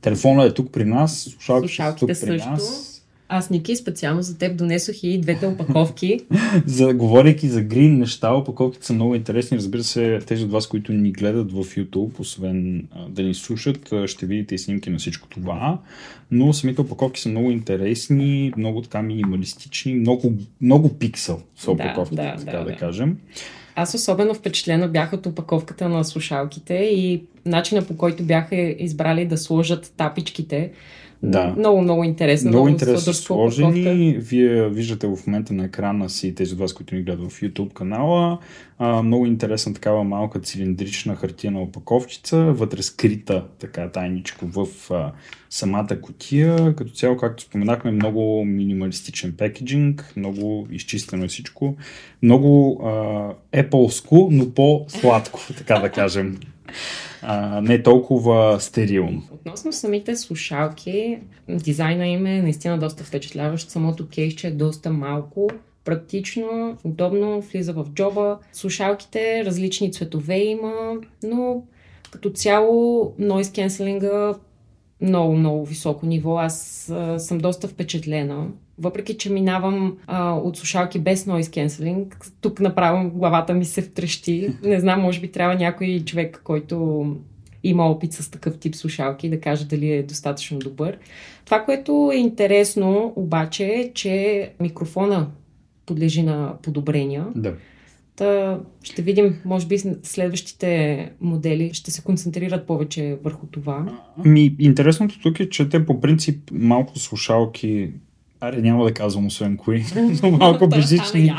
Телефонът 0.00 0.50
е 0.50 0.54
тук 0.54 0.72
при 0.72 0.84
нас, 0.84 1.20
слушалките, 1.20 1.68
слушалките 1.74 2.00
тук 2.00 2.08
при 2.08 2.14
също. 2.14 2.50
нас. 2.50 2.94
Аз, 3.30 3.50
Ники, 3.50 3.76
специално 3.76 4.22
за 4.22 4.38
теб 4.38 4.56
донесох 4.56 5.02
и 5.02 5.18
двете 5.18 5.46
опаковки. 5.46 6.20
за, 6.66 6.94
говорейки 6.94 7.48
за 7.48 7.62
грин 7.62 7.98
неща, 7.98 8.32
опаковките 8.34 8.86
са 8.86 8.92
много 8.92 9.14
интересни. 9.14 9.56
Разбира 9.56 9.82
се, 9.82 10.18
тези 10.26 10.44
от 10.44 10.50
вас, 10.50 10.66
които 10.66 10.92
ни 10.92 11.12
гледат 11.12 11.52
в 11.52 11.64
YouTube, 11.64 12.20
освен 12.20 12.88
а, 12.92 13.08
да 13.08 13.22
ни 13.22 13.34
слушат, 13.34 13.92
ще 14.06 14.26
видите 14.26 14.54
и 14.54 14.58
снимки 14.58 14.90
на 14.90 14.98
всичко 14.98 15.28
това. 15.28 15.78
Но 16.30 16.52
самите 16.52 16.80
опаковки 16.80 17.20
са 17.20 17.28
много 17.28 17.50
интересни, 17.50 18.52
много 18.56 18.82
така 18.82 19.02
минималистични, 19.02 19.94
много, 19.94 20.34
много 20.60 20.88
пиксел 20.88 21.40
са 21.56 21.70
опаковките, 21.70 22.22
да, 22.22 22.36
да, 22.36 22.44
така 22.44 22.58
да, 22.58 22.64
да, 22.64 22.70
да 22.70 22.76
кажем. 22.76 23.16
Аз 23.80 23.94
особено 23.94 24.34
впечатлена 24.34 24.88
бях 24.88 25.12
от 25.12 25.26
опаковката 25.26 25.88
на 25.88 26.04
слушалките 26.04 26.74
и 26.74 27.22
начина 27.46 27.84
по 27.84 27.96
който 27.96 28.22
бяха 28.22 28.56
избрали 28.56 29.26
да 29.26 29.38
сложат 29.38 29.92
тапичките 29.96 30.72
да. 31.22 31.54
Много, 31.58 31.80
много 31.80 32.04
интересно. 32.04 32.48
Много, 32.48 32.64
много 32.64 32.74
интересно 32.74 33.14
сложени. 33.14 34.16
Вие 34.18 34.68
виждате 34.68 35.06
в 35.06 35.18
момента 35.26 35.54
на 35.54 35.64
екрана 35.64 36.10
си 36.10 36.34
тези 36.34 36.52
от 36.52 36.58
вас, 36.60 36.72
които 36.72 36.94
ни 36.94 37.02
гледат 37.02 37.32
в 37.32 37.40
YouTube 37.40 37.72
канала. 37.72 38.38
А, 38.78 39.02
много 39.02 39.26
интересна 39.26 39.74
такава 39.74 40.04
малка 40.04 40.40
цилиндрична 40.40 41.16
хартияна 41.16 41.62
опаковчица, 41.62 42.36
вътре 42.38 42.82
скрита 42.82 43.44
така 43.58 43.90
тайничко 43.90 44.46
в 44.46 44.66
а, 44.90 45.12
самата 45.50 46.00
котия. 46.02 46.74
Като 46.76 46.92
цяло, 46.92 47.16
както 47.16 47.42
споменахме, 47.42 47.90
много 47.90 48.44
минималистичен 48.44 49.34
пекеджинг, 49.38 50.12
много 50.16 50.66
изчистено 50.70 51.24
е 51.24 51.28
всичко. 51.28 51.76
Много 52.22 52.80
а, 52.84 53.62
Apple-ско, 53.62 54.28
но 54.30 54.50
по-сладко, 54.50 55.40
така 55.56 55.78
да 55.78 55.88
кажем 55.90 56.38
а, 57.22 57.60
не 57.60 57.82
толкова 57.82 58.60
стерилно. 58.60 59.22
Относно 59.32 59.72
самите 59.72 60.16
слушалки, 60.16 61.18
дизайна 61.48 62.06
им 62.06 62.26
е 62.26 62.42
наистина 62.42 62.78
доста 62.78 63.04
впечатляващ. 63.04 63.70
Самото 63.70 64.08
кейсче 64.08 64.46
е 64.46 64.50
доста 64.50 64.90
малко, 64.90 65.48
практично, 65.84 66.76
удобно, 66.84 67.40
влиза 67.40 67.72
в 67.72 67.86
джоба. 67.94 68.38
Слушалките 68.52 69.44
различни 69.44 69.92
цветове 69.92 70.38
има, 70.38 70.94
но 71.22 71.62
като 72.10 72.30
цяло 72.30 73.04
noise 73.20 73.68
cancelling 73.68 74.36
много, 75.00 75.36
много 75.36 75.64
високо 75.64 76.06
ниво. 76.06 76.38
Аз 76.38 76.88
а, 76.94 77.18
съм 77.18 77.38
доста 77.38 77.68
впечатлена. 77.68 78.46
Въпреки, 78.78 79.16
че 79.16 79.32
минавам 79.32 79.96
а, 80.06 80.32
от 80.32 80.56
слушалки 80.56 80.98
без 80.98 81.24
noise 81.24 81.66
cancelling, 81.66 82.30
тук 82.40 82.60
направо 82.60 83.10
главата 83.10 83.54
ми 83.54 83.64
се 83.64 83.82
втрещи. 83.82 84.56
Не 84.62 84.80
знам, 84.80 85.00
може 85.00 85.20
би 85.20 85.32
трябва 85.32 85.54
някой 85.54 86.02
човек, 86.06 86.40
който 86.44 87.06
има 87.62 87.90
опит 87.90 88.12
с 88.12 88.30
такъв 88.30 88.58
тип 88.58 88.74
слушалки 88.74 89.30
да 89.30 89.40
каже 89.40 89.64
дали 89.64 89.92
е 89.92 90.02
достатъчно 90.02 90.58
добър. 90.58 90.98
Това, 91.44 91.64
което 91.64 92.10
е 92.14 92.16
интересно 92.16 93.12
обаче 93.16 93.64
е, 93.66 93.92
че 93.94 94.52
микрофона 94.60 95.30
подлежи 95.86 96.22
на 96.22 96.54
подобрения. 96.62 97.26
Да. 97.36 97.54
Та, 98.16 98.60
ще 98.82 99.02
видим, 99.02 99.40
може 99.44 99.66
би 99.66 99.78
следващите 100.02 101.12
модели 101.20 101.70
ще 101.74 101.90
се 101.90 102.02
концентрират 102.02 102.66
повече 102.66 103.18
върху 103.24 103.46
това. 103.46 103.98
Ми, 104.24 104.56
интересното 104.58 105.20
тук 105.20 105.40
е, 105.40 105.48
че 105.48 105.68
те 105.68 105.86
по 105.86 106.00
принцип 106.00 106.50
малко 106.52 106.98
слушалки 106.98 107.90
Аре, 108.40 108.60
няма 108.60 108.84
да 108.84 108.94
казвам 108.94 109.26
освен 109.26 109.56
кои, 109.56 109.84
но 110.22 110.30
малко 110.30 110.68
безжични, 110.68 111.32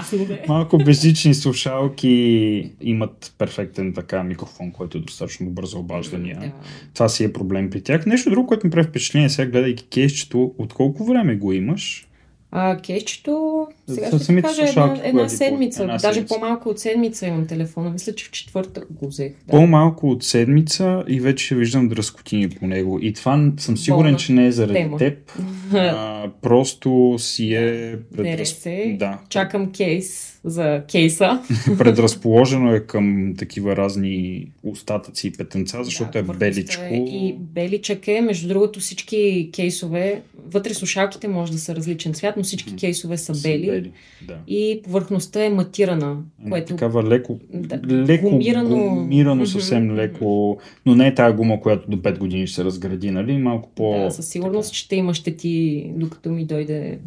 малко 0.48 0.78
безжични 0.78 1.34
слушалки 1.34 2.72
имат 2.82 3.34
перфектен 3.38 3.94
така 3.94 4.24
микрофон, 4.24 4.72
който 4.72 4.98
е 4.98 5.02
достатъчно 5.02 5.46
добър 5.46 5.66
за 5.66 5.78
обаждания. 5.78 6.40
Да. 6.40 6.52
Това 6.94 7.10
си 7.10 7.24
е 7.24 7.34
проблем 7.34 7.70
при 7.70 7.82
тях. 7.82 8.06
Нещо 8.06 8.30
друго, 8.30 8.48
което 8.48 8.68
ми 8.68 8.72
прави 8.72 8.88
впечатление 8.88 9.30
сега, 9.30 9.52
гледайки 9.52 9.88
кейсчето, 9.88 10.54
от 10.58 10.74
колко 10.74 11.06
време 11.06 11.36
го 11.36 11.54
имаш? 11.54 12.08
А, 12.52 12.78
кейчето, 12.78 13.68
сега 13.96 14.20
ще 14.20 14.36
ти 14.36 14.42
кажа 14.42 14.70
една, 14.70 15.00
една 15.04 15.30
седмица, 15.30 15.82
една 15.82 15.98
даже 15.98 16.14
седмица. 16.14 16.36
по-малко 16.36 16.70
от 16.70 16.80
седмица 16.80 17.28
имам 17.28 17.48
телефона. 17.48 17.90
Мисля, 17.90 18.16
че 18.16 18.26
в 18.26 18.32
четвъртък 18.32 18.88
го 18.94 19.08
взех. 19.08 19.32
Да. 19.32 19.52
По-малко 19.52 20.10
от 20.10 20.24
седмица 20.24 21.04
и 21.08 21.20
вече 21.20 21.56
виждам 21.56 21.88
дръскотини 21.88 22.50
по 22.50 22.68
него. 22.68 23.00
И 23.02 23.14
това 23.14 23.52
съм 23.58 23.78
сигурен, 23.78 24.04
Болна 24.04 24.18
че 24.18 24.34
не 24.34 24.46
е 24.46 24.52
заради 24.52 24.74
тема. 24.74 24.98
теб. 24.98 25.32
А, 25.74 26.30
просто 26.42 27.16
си 27.18 27.54
е... 27.54 27.96
Предраз... 28.18 28.68
Да. 28.98 29.20
Чакам 29.30 29.72
кейс 29.72 30.40
за 30.44 30.84
кейса. 30.92 31.42
Предразположено 31.78 32.74
е 32.74 32.80
към 32.80 33.34
такива 33.38 33.76
разни 33.76 34.48
остатъци 34.64 35.28
и 35.28 35.32
петенца, 35.32 35.84
защото 35.84 36.12
да, 36.12 36.20
е 36.20 36.24
беличко. 36.24 36.84
Е 36.84 36.96
и 36.96 37.36
беличък 37.40 38.08
е, 38.08 38.22
между 38.22 38.48
другото 38.48 38.80
всички 38.80 39.50
кейсове, 39.56 40.22
вътре 40.52 40.74
слушалките 40.74 41.28
може 41.28 41.52
да 41.52 41.60
са 41.60 41.76
различен 41.76 42.14
цвят, 42.14 42.38
но 42.38 42.44
всички 42.44 42.76
кейсове 42.76 43.18
са 43.18 43.34
бели. 43.34 43.66
Са 43.66 43.72
бели 43.72 43.79
да. 44.28 44.38
И 44.48 44.82
повърхността 44.84 45.46
е 45.46 45.50
матирана. 45.50 46.18
Което... 46.50 46.68
Такава 46.68 47.04
леко, 47.04 47.40
да, 47.54 47.80
леко 47.88 48.30
гумирано, 48.30 48.96
гумирано 48.96 49.46
съвсем 49.46 49.96
леко, 49.96 50.58
но 50.86 50.96
не 50.96 51.08
е 51.08 51.16
тази 51.16 51.36
гума, 51.36 51.62
която 51.62 51.92
до 51.92 51.98
5 51.98 52.18
години 52.18 52.48
ще 52.48 52.56
се 52.56 52.64
разгради, 52.64 53.12
нали? 53.12 53.38
Малко 53.38 53.70
по... 53.76 53.94
Да, 53.94 54.12
със 54.12 54.28
сигурност 54.28 54.74
ще 54.74 54.96
има 54.96 55.14
щети, 55.14 55.92
докато 55.96 56.30
ми 56.30 56.46
дойде 56.46 57.00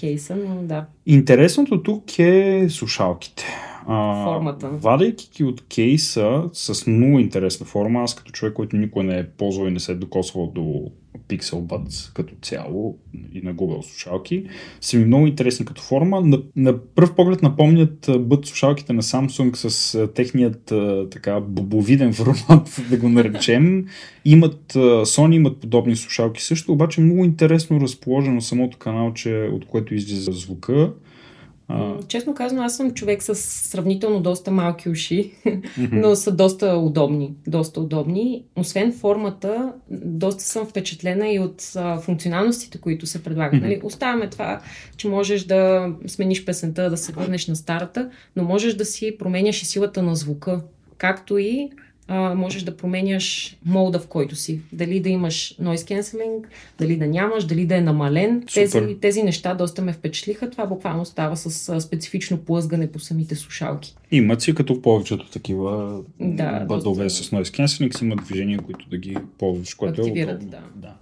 кейса, 0.00 0.36
но 0.36 0.62
да. 0.62 0.86
Интересното 1.06 1.82
тук 1.82 2.18
е 2.18 2.66
слушалките. 2.70 3.44
А, 3.86 4.24
Формата. 4.24 4.68
Вадейки 4.68 5.30
ги 5.36 5.44
от 5.44 5.66
кейса 5.66 6.42
с 6.52 6.86
много 6.86 7.18
интересна 7.18 7.66
форма, 7.66 8.02
аз 8.02 8.14
като 8.14 8.32
човек, 8.32 8.54
който 8.54 8.76
никой 8.76 9.04
не 9.04 9.18
е 9.18 9.26
ползвал 9.26 9.66
и 9.66 9.70
не 9.70 9.80
се 9.80 9.92
е 9.92 9.94
докосвал 9.94 10.52
до 10.54 10.90
Pixel 11.28 11.60
Buds 11.60 12.12
като 12.14 12.34
цяло 12.42 12.98
и 13.34 13.40
на 13.40 13.54
Google 13.54 13.82
слушалки, 13.82 14.44
са 14.80 14.96
ми 14.96 15.04
много 15.04 15.26
интересни 15.26 15.66
като 15.66 15.82
форма. 15.82 16.20
На, 16.20 16.42
на 16.56 16.78
пръв 16.78 17.14
поглед 17.14 17.42
напомнят 17.42 18.06
Buds 18.06 18.46
слушалките 18.46 18.92
на 18.92 19.02
Samsung 19.02 19.54
с 19.68 20.08
техният 20.14 20.72
така 21.10 21.40
бобовиден 21.40 22.12
формат, 22.14 22.80
да 22.90 22.96
го 22.96 23.08
наречем. 23.08 23.86
Имат, 24.24 24.72
Sony 24.74 25.34
имат 25.34 25.60
подобни 25.60 25.96
слушалки 25.96 26.42
също, 26.42 26.72
обаче 26.72 27.00
много 27.00 27.24
интересно 27.24 27.80
разположено 27.80 28.40
самото 28.40 28.78
каналче, 28.78 29.50
от 29.52 29.66
което 29.66 29.94
излиза 29.94 30.32
звука. 30.32 30.92
Честно 32.08 32.34
казано, 32.34 32.62
аз 32.62 32.76
съм 32.76 32.90
човек 32.90 33.22
с 33.22 33.34
сравнително 33.34 34.20
доста 34.20 34.50
малки 34.50 34.88
уши, 34.88 35.32
но 35.92 36.16
са 36.16 36.32
доста 36.32 36.76
удобни. 36.76 37.34
Доста 37.46 37.80
удобни. 37.80 38.44
Освен 38.56 38.92
формата, 38.92 39.72
доста 39.90 40.42
съм 40.42 40.66
впечатлена 40.66 41.28
и 41.28 41.38
от 41.38 41.72
а, 41.76 41.98
функционалностите, 41.98 42.78
които 42.78 43.06
се 43.06 43.22
предлагат. 43.22 43.62
Нали? 43.62 43.80
Оставяме 43.82 44.30
това, 44.30 44.60
че 44.96 45.08
можеш 45.08 45.44
да 45.44 45.92
смениш 46.06 46.44
песента, 46.44 46.90
да 46.90 46.96
се 46.96 47.12
върнеш 47.12 47.46
на 47.46 47.56
старата, 47.56 48.10
но 48.36 48.44
можеш 48.44 48.74
да 48.74 48.84
си 48.84 49.16
променяш 49.18 49.62
и 49.62 49.66
силата 49.66 50.02
на 50.02 50.16
звука. 50.16 50.60
Както 50.98 51.38
и 51.38 51.70
а, 52.08 52.34
можеш 52.34 52.62
да 52.62 52.76
променяш 52.76 53.56
мода, 53.64 53.98
в 53.98 54.06
който 54.06 54.36
си. 54.36 54.60
Дали 54.72 55.00
да 55.00 55.08
имаш 55.08 55.56
noise 55.62 56.00
cancelling, 56.00 56.44
дали 56.78 56.96
да 56.96 57.06
нямаш, 57.06 57.44
дали 57.44 57.66
да 57.66 57.76
е 57.76 57.80
намален. 57.80 58.44
Тези, 58.54 58.96
тези 59.00 59.22
неща 59.22 59.54
доста 59.54 59.82
ме 59.82 59.92
впечатлиха. 59.92 60.50
Това 60.50 60.66
буквално 60.66 61.04
става 61.04 61.36
с 61.36 61.68
а, 61.68 61.80
специфично 61.80 62.38
плъзгане 62.38 62.92
по 62.92 62.98
самите 62.98 63.36
слушалки. 63.36 63.96
Имат 64.12 64.42
си 64.42 64.54
като 64.54 64.82
повечето 64.82 65.30
такива 65.30 66.00
да, 66.20 66.64
бъдове 66.68 67.04
доста... 67.04 67.24
с 67.24 67.30
noise 67.30 67.42
cancelling, 67.42 68.02
имат 68.02 68.24
движения, 68.24 68.58
които 68.58 68.88
да 68.88 68.96
ги 68.96 69.16
ползваш, 69.38 69.74
което 69.74 70.00
е 70.00 70.04
Активират, 70.04 70.42
е 70.42 70.46
да. 70.46 70.58
да. 70.76 70.94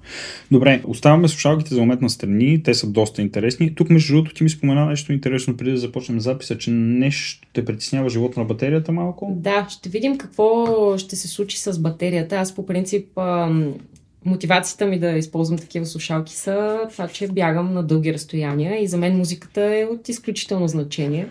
Добре, 0.50 0.82
оставаме 0.86 1.28
слушалките 1.28 1.74
за 1.74 1.80
момент 1.80 2.00
на 2.00 2.10
страни. 2.10 2.62
Те 2.62 2.74
са 2.74 2.86
доста 2.90 3.22
интересни. 3.22 3.74
Тук, 3.74 3.90
между 3.90 4.14
другото, 4.14 4.34
ти 4.34 4.42
ми 4.42 4.50
спомена 4.50 4.86
нещо 4.86 5.12
интересно 5.12 5.56
преди 5.56 5.70
да 5.70 5.76
започнем 5.76 6.20
записа, 6.20 6.58
че 6.58 6.70
нещо 6.70 7.48
те 7.52 7.64
притеснява 7.64 8.08
живота 8.08 8.40
на 8.40 8.46
батерията 8.46 8.92
малко. 8.92 9.32
Да, 9.36 9.66
ще 9.70 9.88
видим 9.88 10.18
какво 10.18 10.98
ще 10.98 11.16
се 11.16 11.28
случи 11.28 11.58
с 11.58 11.78
батерията. 11.78 12.36
Аз 12.36 12.54
по 12.54 12.66
принцип 12.66 13.06
мотивацията 14.24 14.86
ми 14.86 14.98
да 14.98 15.10
използвам 15.10 15.58
такива 15.58 15.86
слушалки 15.86 16.34
са 16.34 16.80
това, 16.90 17.08
че 17.08 17.28
бягам 17.28 17.74
на 17.74 17.82
дълги 17.82 18.14
разстояния 18.14 18.82
и 18.82 18.86
за 18.86 18.96
мен 18.96 19.16
музиката 19.16 19.60
е 19.62 19.84
от 19.84 20.08
изключително 20.08 20.68
значение. 20.68 21.28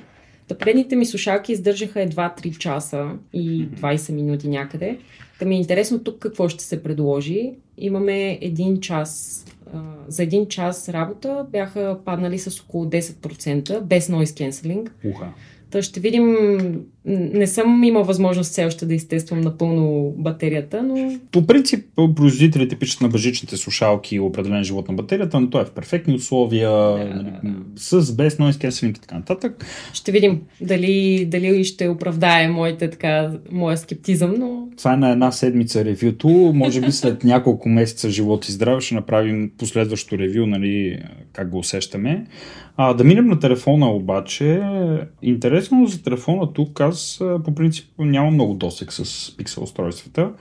Та 0.49 0.57
предните 0.57 0.95
ми 0.95 1.05
слушалки 1.05 1.51
издържаха 1.51 2.01
едва 2.01 2.35
3 2.37 2.57
часа 2.57 3.09
и 3.33 3.69
20 3.69 4.13
минути 4.13 4.47
някъде. 4.47 4.97
Та 5.39 5.45
ми 5.45 5.55
е 5.55 5.57
интересно 5.57 6.03
тук 6.03 6.19
какво 6.19 6.49
ще 6.49 6.63
се 6.63 6.83
предложи. 6.83 7.51
Имаме 7.77 8.39
един 8.41 8.79
час. 8.79 9.45
За 10.07 10.23
един 10.23 10.47
час 10.47 10.89
работа 10.89 11.45
бяха 11.51 11.99
паднали 12.05 12.39
с 12.39 12.61
около 12.61 12.85
10% 12.85 13.81
без 13.81 14.07
noise 14.07 14.49
cancelling. 14.49 14.89
Уха. 15.05 15.33
Та 15.69 15.81
ще 15.81 15.99
видим 15.99 16.37
не 17.09 17.47
съм 17.47 17.83
имал 17.83 18.03
възможност 18.03 18.51
все 18.51 18.65
още 18.65 18.85
да 18.85 18.93
изтествам 18.93 19.41
напълно 19.41 20.13
батерията, 20.17 20.83
но... 20.83 21.19
По 21.31 21.47
принцип, 21.47 21.85
производителите 22.15 22.75
пишат 22.75 23.01
на 23.01 23.07
бъжичните 23.07 23.57
слушалки 23.57 24.19
определен 24.19 24.63
живот 24.63 24.87
на 24.87 24.93
батерията, 24.93 25.39
но 25.39 25.49
той 25.49 25.61
е 25.61 25.65
в 25.65 25.71
перфектни 25.71 26.15
условия, 26.15 26.69
да. 26.69 27.05
Нали, 27.05 27.31
с 27.75 28.15
без 28.15 28.37
noise 28.37 28.51
cancelling 28.51 28.89
и 28.89 29.01
така 29.01 29.15
нататък. 29.15 29.65
Ще 29.93 30.11
видим 30.11 30.41
дали, 30.61 31.25
дали 31.25 31.63
ще 31.63 31.89
оправдае 31.89 32.47
моите, 32.47 32.89
така, 32.89 33.31
моя 33.51 33.77
скептизъм, 33.77 34.35
но... 34.39 34.67
Това 34.77 34.93
е 34.93 34.97
на 34.97 35.09
една 35.09 35.31
седмица 35.31 35.85
ревюто. 35.85 36.27
Може 36.55 36.81
би 36.81 36.91
след 36.91 37.23
няколко 37.23 37.69
месеца 37.69 38.09
живот 38.09 38.49
и 38.49 38.51
здраве 38.51 38.81
ще 38.81 38.95
направим 38.95 39.51
последващо 39.57 40.17
ревю, 40.17 40.45
нали, 40.45 40.99
как 41.33 41.49
го 41.49 41.57
усещаме. 41.57 42.25
А, 42.81 42.93
да 42.93 43.03
минем 43.03 43.27
на 43.27 43.39
телефона 43.39 43.89
обаче. 43.91 44.61
Интересно 45.21 45.85
за 45.85 46.03
телефона 46.03 46.53
тук, 46.53 46.81
аз 46.81 46.98
по 47.45 47.55
принцип 47.55 47.85
нямам 47.99 48.33
много 48.33 48.53
досек 48.53 48.93
с 48.93 49.37
пиксел 49.37 49.63
устройствата. 49.63 50.31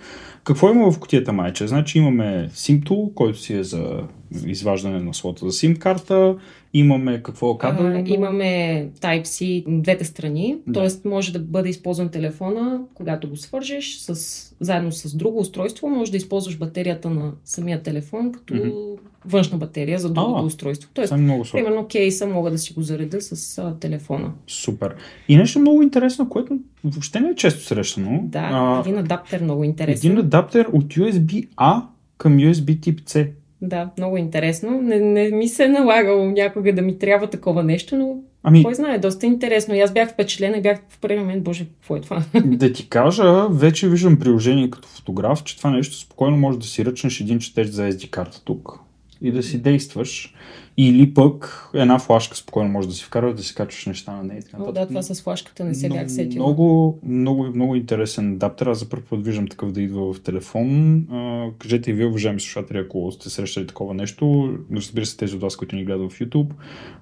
Какво 0.44 0.70
има 0.70 0.90
в 0.90 0.98
котията 0.98 1.32
майче? 1.32 1.66
Значи 1.66 1.98
имаме 1.98 2.50
SIM 2.54 3.14
който 3.14 3.38
си 3.38 3.54
е 3.54 3.64
за 3.64 4.02
изваждане 4.46 5.00
на 5.00 5.14
слота 5.14 5.46
за 5.46 5.52
SIM 5.52 5.78
карта. 5.78 6.36
Имаме 6.74 7.22
какво 7.22 7.58
кабел? 7.58 7.86
А, 7.86 8.04
имаме 8.06 8.88
Type-C 9.00 9.64
двете 9.80 10.04
страни, 10.04 10.56
да. 10.66 10.80
т.е. 10.80 11.08
може 11.08 11.32
да 11.32 11.38
бъде 11.38 11.68
използван 11.68 12.08
телефона, 12.08 12.80
когато 12.94 13.28
го 13.28 13.36
свържеш 13.36 13.96
с, 13.96 14.14
заедно 14.60 14.92
с 14.92 15.16
друго 15.16 15.38
устройство, 15.38 15.88
може 15.88 16.10
да 16.10 16.16
използваш 16.16 16.58
батерията 16.58 17.10
на 17.10 17.32
самия 17.44 17.82
телефон 17.82 18.32
като 18.32 18.54
mm-hmm. 18.54 18.98
външна 19.24 19.58
батерия 19.58 19.98
за 19.98 20.12
другото 20.12 20.44
устройство. 20.44 20.90
Тоест, 20.94 21.16
много 21.16 21.44
примерно 21.52 21.86
кейса 21.86 22.26
мога 22.26 22.50
да 22.50 22.58
си 22.58 22.72
го 22.72 22.82
зареда 22.82 23.20
с 23.20 23.58
а, 23.58 23.76
телефона. 23.80 24.32
Супер. 24.46 24.94
И 25.28 25.36
нещо 25.36 25.58
много 25.58 25.82
интересно, 25.82 26.28
което 26.28 26.58
въобще 26.84 27.20
не 27.20 27.28
е 27.28 27.34
често 27.34 27.64
срещано. 27.64 28.20
Да, 28.22 28.48
а, 28.52 28.80
един 28.80 28.98
адаптер 28.98 29.42
много 29.42 29.64
интересен. 29.64 30.10
Един 30.10 30.24
адаптер 30.24 30.66
от 30.72 30.84
USB-A 30.84 31.82
към 32.18 32.36
USB 32.36 32.80
тип 32.80 33.00
C. 33.00 33.30
Да, 33.62 33.90
много 33.98 34.16
интересно. 34.16 34.82
Не, 34.82 35.00
не 35.00 35.30
ми 35.30 35.48
се 35.48 35.64
е 35.64 35.68
налагало 35.68 36.24
някога 36.24 36.72
да 36.72 36.82
ми 36.82 36.98
трябва 36.98 37.30
такова 37.30 37.62
нещо, 37.62 37.96
но 37.96 38.16
ами... 38.42 38.62
кой 38.64 38.74
знае, 38.74 38.98
доста 38.98 39.26
интересно. 39.26 39.74
И 39.74 39.80
аз 39.80 39.92
бях 39.92 40.10
впечатлена 40.10 40.56
и 40.56 40.62
бях 40.62 40.78
в 40.88 40.98
първи 41.00 41.18
момент, 41.18 41.44
боже, 41.44 41.64
какво 41.64 41.96
е 41.96 42.00
това? 42.00 42.22
Да 42.44 42.72
ти 42.72 42.88
кажа, 42.88 43.48
вече 43.48 43.88
виждам 43.88 44.18
приложение 44.18 44.70
като 44.70 44.88
фотограф, 44.88 45.44
че 45.44 45.58
това 45.58 45.70
нещо 45.70 45.96
спокойно 45.96 46.36
може 46.36 46.58
да 46.58 46.66
си 46.66 46.84
ръчнеш 46.84 47.20
един 47.20 47.38
четеж 47.38 47.66
за 47.66 47.90
SD 47.90 48.10
карта 48.10 48.44
тук 48.44 48.80
и 49.22 49.32
да 49.32 49.42
си 49.42 49.62
действаш. 49.62 50.34
Или 50.80 51.14
пък 51.14 51.68
една 51.74 51.98
флашка 51.98 52.36
спокойно 52.36 52.70
може 52.70 52.88
да 52.88 52.94
си 52.94 53.04
вкарваш, 53.04 53.34
да 53.34 53.42
си 53.42 53.54
качваш 53.54 53.86
неща 53.86 54.12
на 54.12 54.24
нея. 54.24 54.42
О, 54.58 54.72
да, 54.72 54.86
това 54.86 55.02
с 55.02 55.22
флашката 55.22 55.64
не 55.64 55.74
се 55.74 55.88
бях 55.88 56.10
сетил. 56.10 56.42
Много, 56.42 56.98
много, 57.06 57.46
много 57.54 57.74
интересен 57.74 58.32
адаптер. 58.32 58.66
Аз 58.66 58.78
за 58.78 58.88
първ 58.88 59.02
път 59.10 59.24
виждам 59.24 59.48
такъв 59.48 59.72
да 59.72 59.82
идва 59.82 60.12
в 60.12 60.20
телефон. 60.20 60.96
А, 61.10 61.46
кажете 61.58 61.90
и 61.90 61.94
вие, 61.94 62.06
уважаеми 62.06 62.40
слушатели, 62.40 62.78
ако 62.78 63.12
сте 63.12 63.30
срещали 63.30 63.66
такова 63.66 63.94
нещо, 63.94 64.54
разбира 64.72 65.06
се, 65.06 65.16
тези 65.16 65.34
от 65.34 65.40
вас, 65.40 65.56
които 65.56 65.76
ни 65.76 65.84
гледат 65.84 66.12
в 66.12 66.18
YouTube, 66.18 66.50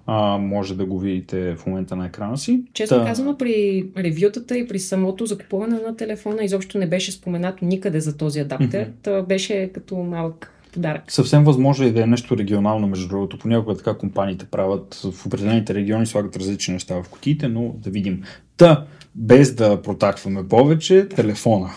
а, 0.07 0.38
може 0.38 0.76
да 0.76 0.85
го 0.87 0.98
видите 0.98 1.57
в 1.57 1.66
момента 1.66 1.96
на 1.96 2.07
екрана 2.07 2.38
си. 2.38 2.62
Често 2.72 2.94
Та... 2.94 3.05
казано, 3.05 3.38
при 3.38 3.87
ревютата 3.96 4.59
и 4.59 4.68
при 4.68 4.79
самото 4.79 5.26
закупуване 5.26 5.79
на 5.87 5.96
телефона 5.96 6.44
изобщо 6.44 6.79
не 6.79 6.88
беше 6.88 7.12
споменато 7.12 7.64
никъде 7.64 8.00
за 8.00 8.16
този 8.16 8.40
адаптер. 8.40 8.88
Mm-hmm. 8.88 9.02
Това 9.02 9.22
беше 9.22 9.70
като 9.74 9.96
малък 9.96 10.52
подарък. 10.77 11.03
Съвсем 11.09 11.45
възможно 11.45 11.87
е 11.87 11.91
да 11.91 12.03
е 12.03 12.07
нещо 12.07 12.37
регионално, 12.37 12.87
между 12.87 13.09
другото. 13.09 13.39
Понякога 13.39 13.77
така 13.77 13.95
компаниите 13.95 14.47
правят 14.47 15.01
в 15.12 15.27
определените 15.27 15.75
региони, 15.75 16.07
слагат 16.07 16.37
различни 16.37 16.75
неща 16.75 17.03
в 17.03 17.09
кутиите, 17.09 17.49
но 17.49 17.75
да 17.79 17.91
видим. 17.91 18.23
Та, 18.57 18.85
без 19.15 19.55
да 19.55 19.83
протакваме 19.83 20.49
повече, 20.49 21.09
телефона 21.09 21.71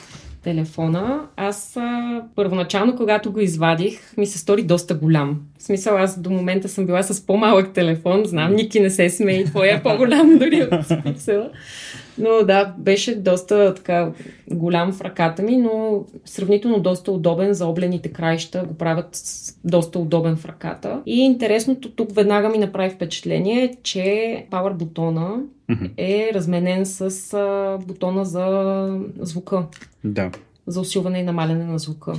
телефона. 0.44 1.22
Аз 1.38 1.78
а, 1.78 2.22
първоначално, 2.36 2.96
когато 2.96 3.32
го 3.32 3.40
извадих, 3.40 4.18
ми 4.18 4.26
се 4.26 4.38
стори 4.38 4.64
доста 4.64 4.94
голям. 4.94 5.40
В 5.60 5.64
смисъл, 5.64 5.98
аз 5.98 6.20
до 6.20 6.30
момента 6.30 6.70
съм 6.70 6.86
била 6.86 7.04
с 7.04 7.26
по-малък 7.26 7.74
телефон. 7.74 8.26
Знам, 8.26 8.56
Ники 8.56 8.80
не 8.80 8.90
се 8.90 9.10
смее, 9.10 9.46
твоя 9.46 9.76
е 9.76 9.84
по-голям 9.84 10.38
дори 10.38 10.64
от 10.72 11.04
пиксела. 11.04 11.50
Но 12.19 12.45
да, 12.45 12.73
беше 12.77 13.15
доста 13.15 13.73
така 13.75 14.12
голям 14.51 14.93
в 14.93 15.01
ръката 15.01 15.43
ми, 15.43 15.58
но 15.58 16.05
сравнително 16.25 16.79
доста 16.79 17.12
удобен 17.12 17.53
за 17.53 17.67
облените 17.67 18.10
краища. 18.10 18.65
Го 18.67 18.73
правят 18.73 19.21
доста 19.63 19.99
удобен 19.99 20.36
в 20.36 20.45
ръката. 20.45 21.01
И 21.05 21.19
интересното 21.19 21.91
тук 21.91 22.15
веднага 22.15 22.49
ми 22.49 22.58
направи 22.58 22.89
впечатление, 22.89 23.75
че 23.84 24.45
Power 24.51 24.73
бутона 24.73 25.36
е 25.97 26.32
разменен 26.34 26.86
с 26.86 27.77
бутона 27.88 28.25
за 28.25 28.99
звука. 29.19 29.63
Да 30.03 30.32
за 30.69 30.82
усилване 30.82 31.19
и 31.19 31.23
намаляне 31.23 31.65
на 31.65 31.79
звука. 31.79 32.13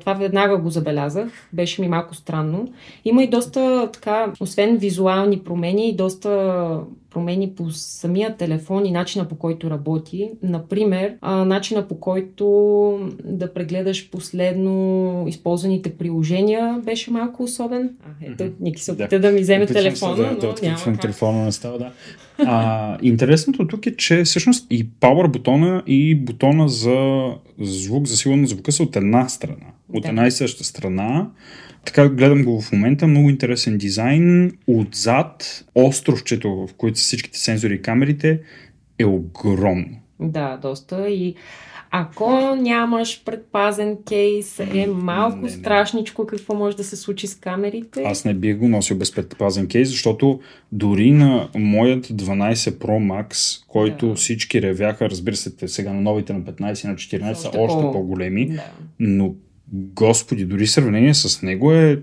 Това 0.00 0.14
веднага 0.14 0.58
го 0.58 0.70
забелязах. 0.70 1.28
Беше 1.52 1.80
ми 1.80 1.88
малко 1.88 2.14
странно. 2.14 2.68
Има 3.04 3.22
и 3.22 3.30
доста 3.30 3.90
така, 3.92 4.32
освен 4.40 4.76
визуални 4.76 5.38
промени, 5.38 5.88
и 5.88 5.96
доста 5.96 6.80
промени 7.10 7.54
по 7.54 7.70
самия 7.70 8.36
телефон 8.36 8.86
и 8.86 8.90
начина 8.90 9.28
по 9.28 9.34
който 9.34 9.70
работи. 9.70 10.30
Например, 10.42 11.14
начина 11.22 11.88
по 11.88 12.00
който 12.00 12.44
да 13.24 13.52
прегледаш 13.52 14.10
последно 14.10 15.24
използваните 15.28 15.96
приложения 15.96 16.80
беше 16.84 17.10
малко 17.10 17.42
особен. 17.42 17.90
А, 18.04 18.26
ето. 18.32 18.54
Ники 18.60 18.82
се 18.82 18.92
опита 18.92 19.08
да. 19.08 19.20
да 19.20 19.32
ми 19.32 19.40
вземе 19.40 19.64
Опитвам 19.64 19.82
телефона, 19.82 20.16
да, 20.16 20.30
но 20.32 20.38
да, 20.38 20.54
няма 20.62 20.78
как. 20.84 21.00
телефона 21.00 21.44
не 21.44 21.52
става, 21.52 21.78
да. 21.78 21.90
А, 22.38 22.98
интересното 23.02 23.66
тук 23.66 23.86
е, 23.86 23.96
че 23.96 24.24
всъщност 24.24 24.66
и 24.70 24.88
Power 24.88 25.28
бутона 25.28 25.82
и 25.86 26.14
бутона 26.14 26.68
за 26.68 27.26
звук, 27.60 28.06
засилване 28.06 28.42
на 28.42 28.48
звука 28.48 28.72
са 28.72 28.82
от 28.82 28.96
една 28.96 29.28
страна. 29.28 29.66
От 29.92 30.02
да. 30.02 30.08
една 30.08 30.26
и 30.26 30.30
съща 30.30 30.64
страна. 30.64 31.30
Така 31.84 32.08
гледам 32.08 32.44
го 32.44 32.60
в 32.60 32.72
момента. 32.72 33.06
Много 33.06 33.30
интересен 33.30 33.78
дизайн. 33.78 34.52
Отзад 34.66 35.64
островчето, 35.74 36.66
в 36.66 36.74
които 36.74 36.98
са 36.98 37.02
всичките 37.02 37.38
сензори 37.38 37.74
и 37.74 37.82
камерите, 37.82 38.40
е 38.98 39.04
огромно. 39.04 39.98
Да, 40.20 40.56
доста. 40.56 41.08
И 41.08 41.34
ако 41.90 42.56
нямаш 42.56 43.22
предпазен 43.24 43.98
кейс, 44.08 44.60
е 44.60 44.86
малко 44.86 45.36
не, 45.36 45.42
не. 45.42 45.48
страшничко 45.48 46.26
какво 46.26 46.54
може 46.54 46.76
да 46.76 46.84
се 46.84 46.96
случи 46.96 47.26
с 47.26 47.34
камерите. 47.34 48.02
Аз 48.02 48.24
не 48.24 48.34
бих 48.34 48.56
го 48.56 48.68
носил 48.68 48.96
без 48.96 49.12
предпазен 49.12 49.66
кейс, 49.66 49.88
защото 49.88 50.40
дори 50.72 51.10
на 51.10 51.48
моят 51.56 52.06
12 52.06 52.54
Pro 52.54 53.26
Max, 53.26 53.60
който 53.68 54.08
да. 54.08 54.14
всички 54.14 54.62
ревяха, 54.62 55.10
разбира 55.10 55.36
се, 55.36 55.68
сега 55.68 55.92
на 55.92 56.00
новите 56.00 56.32
на 56.32 56.40
15 56.40 56.84
и 56.84 56.88
на 56.88 56.94
14 56.94 57.32
са 57.32 57.48
още, 57.48 57.58
още 57.58 57.82
по-големи, 57.92 58.46
да. 58.46 58.62
но 58.98 59.34
Господи, 59.72 60.44
дори 60.44 60.66
сравнение 60.66 61.14
с 61.14 61.42
него 61.42 61.72
е 61.72 61.96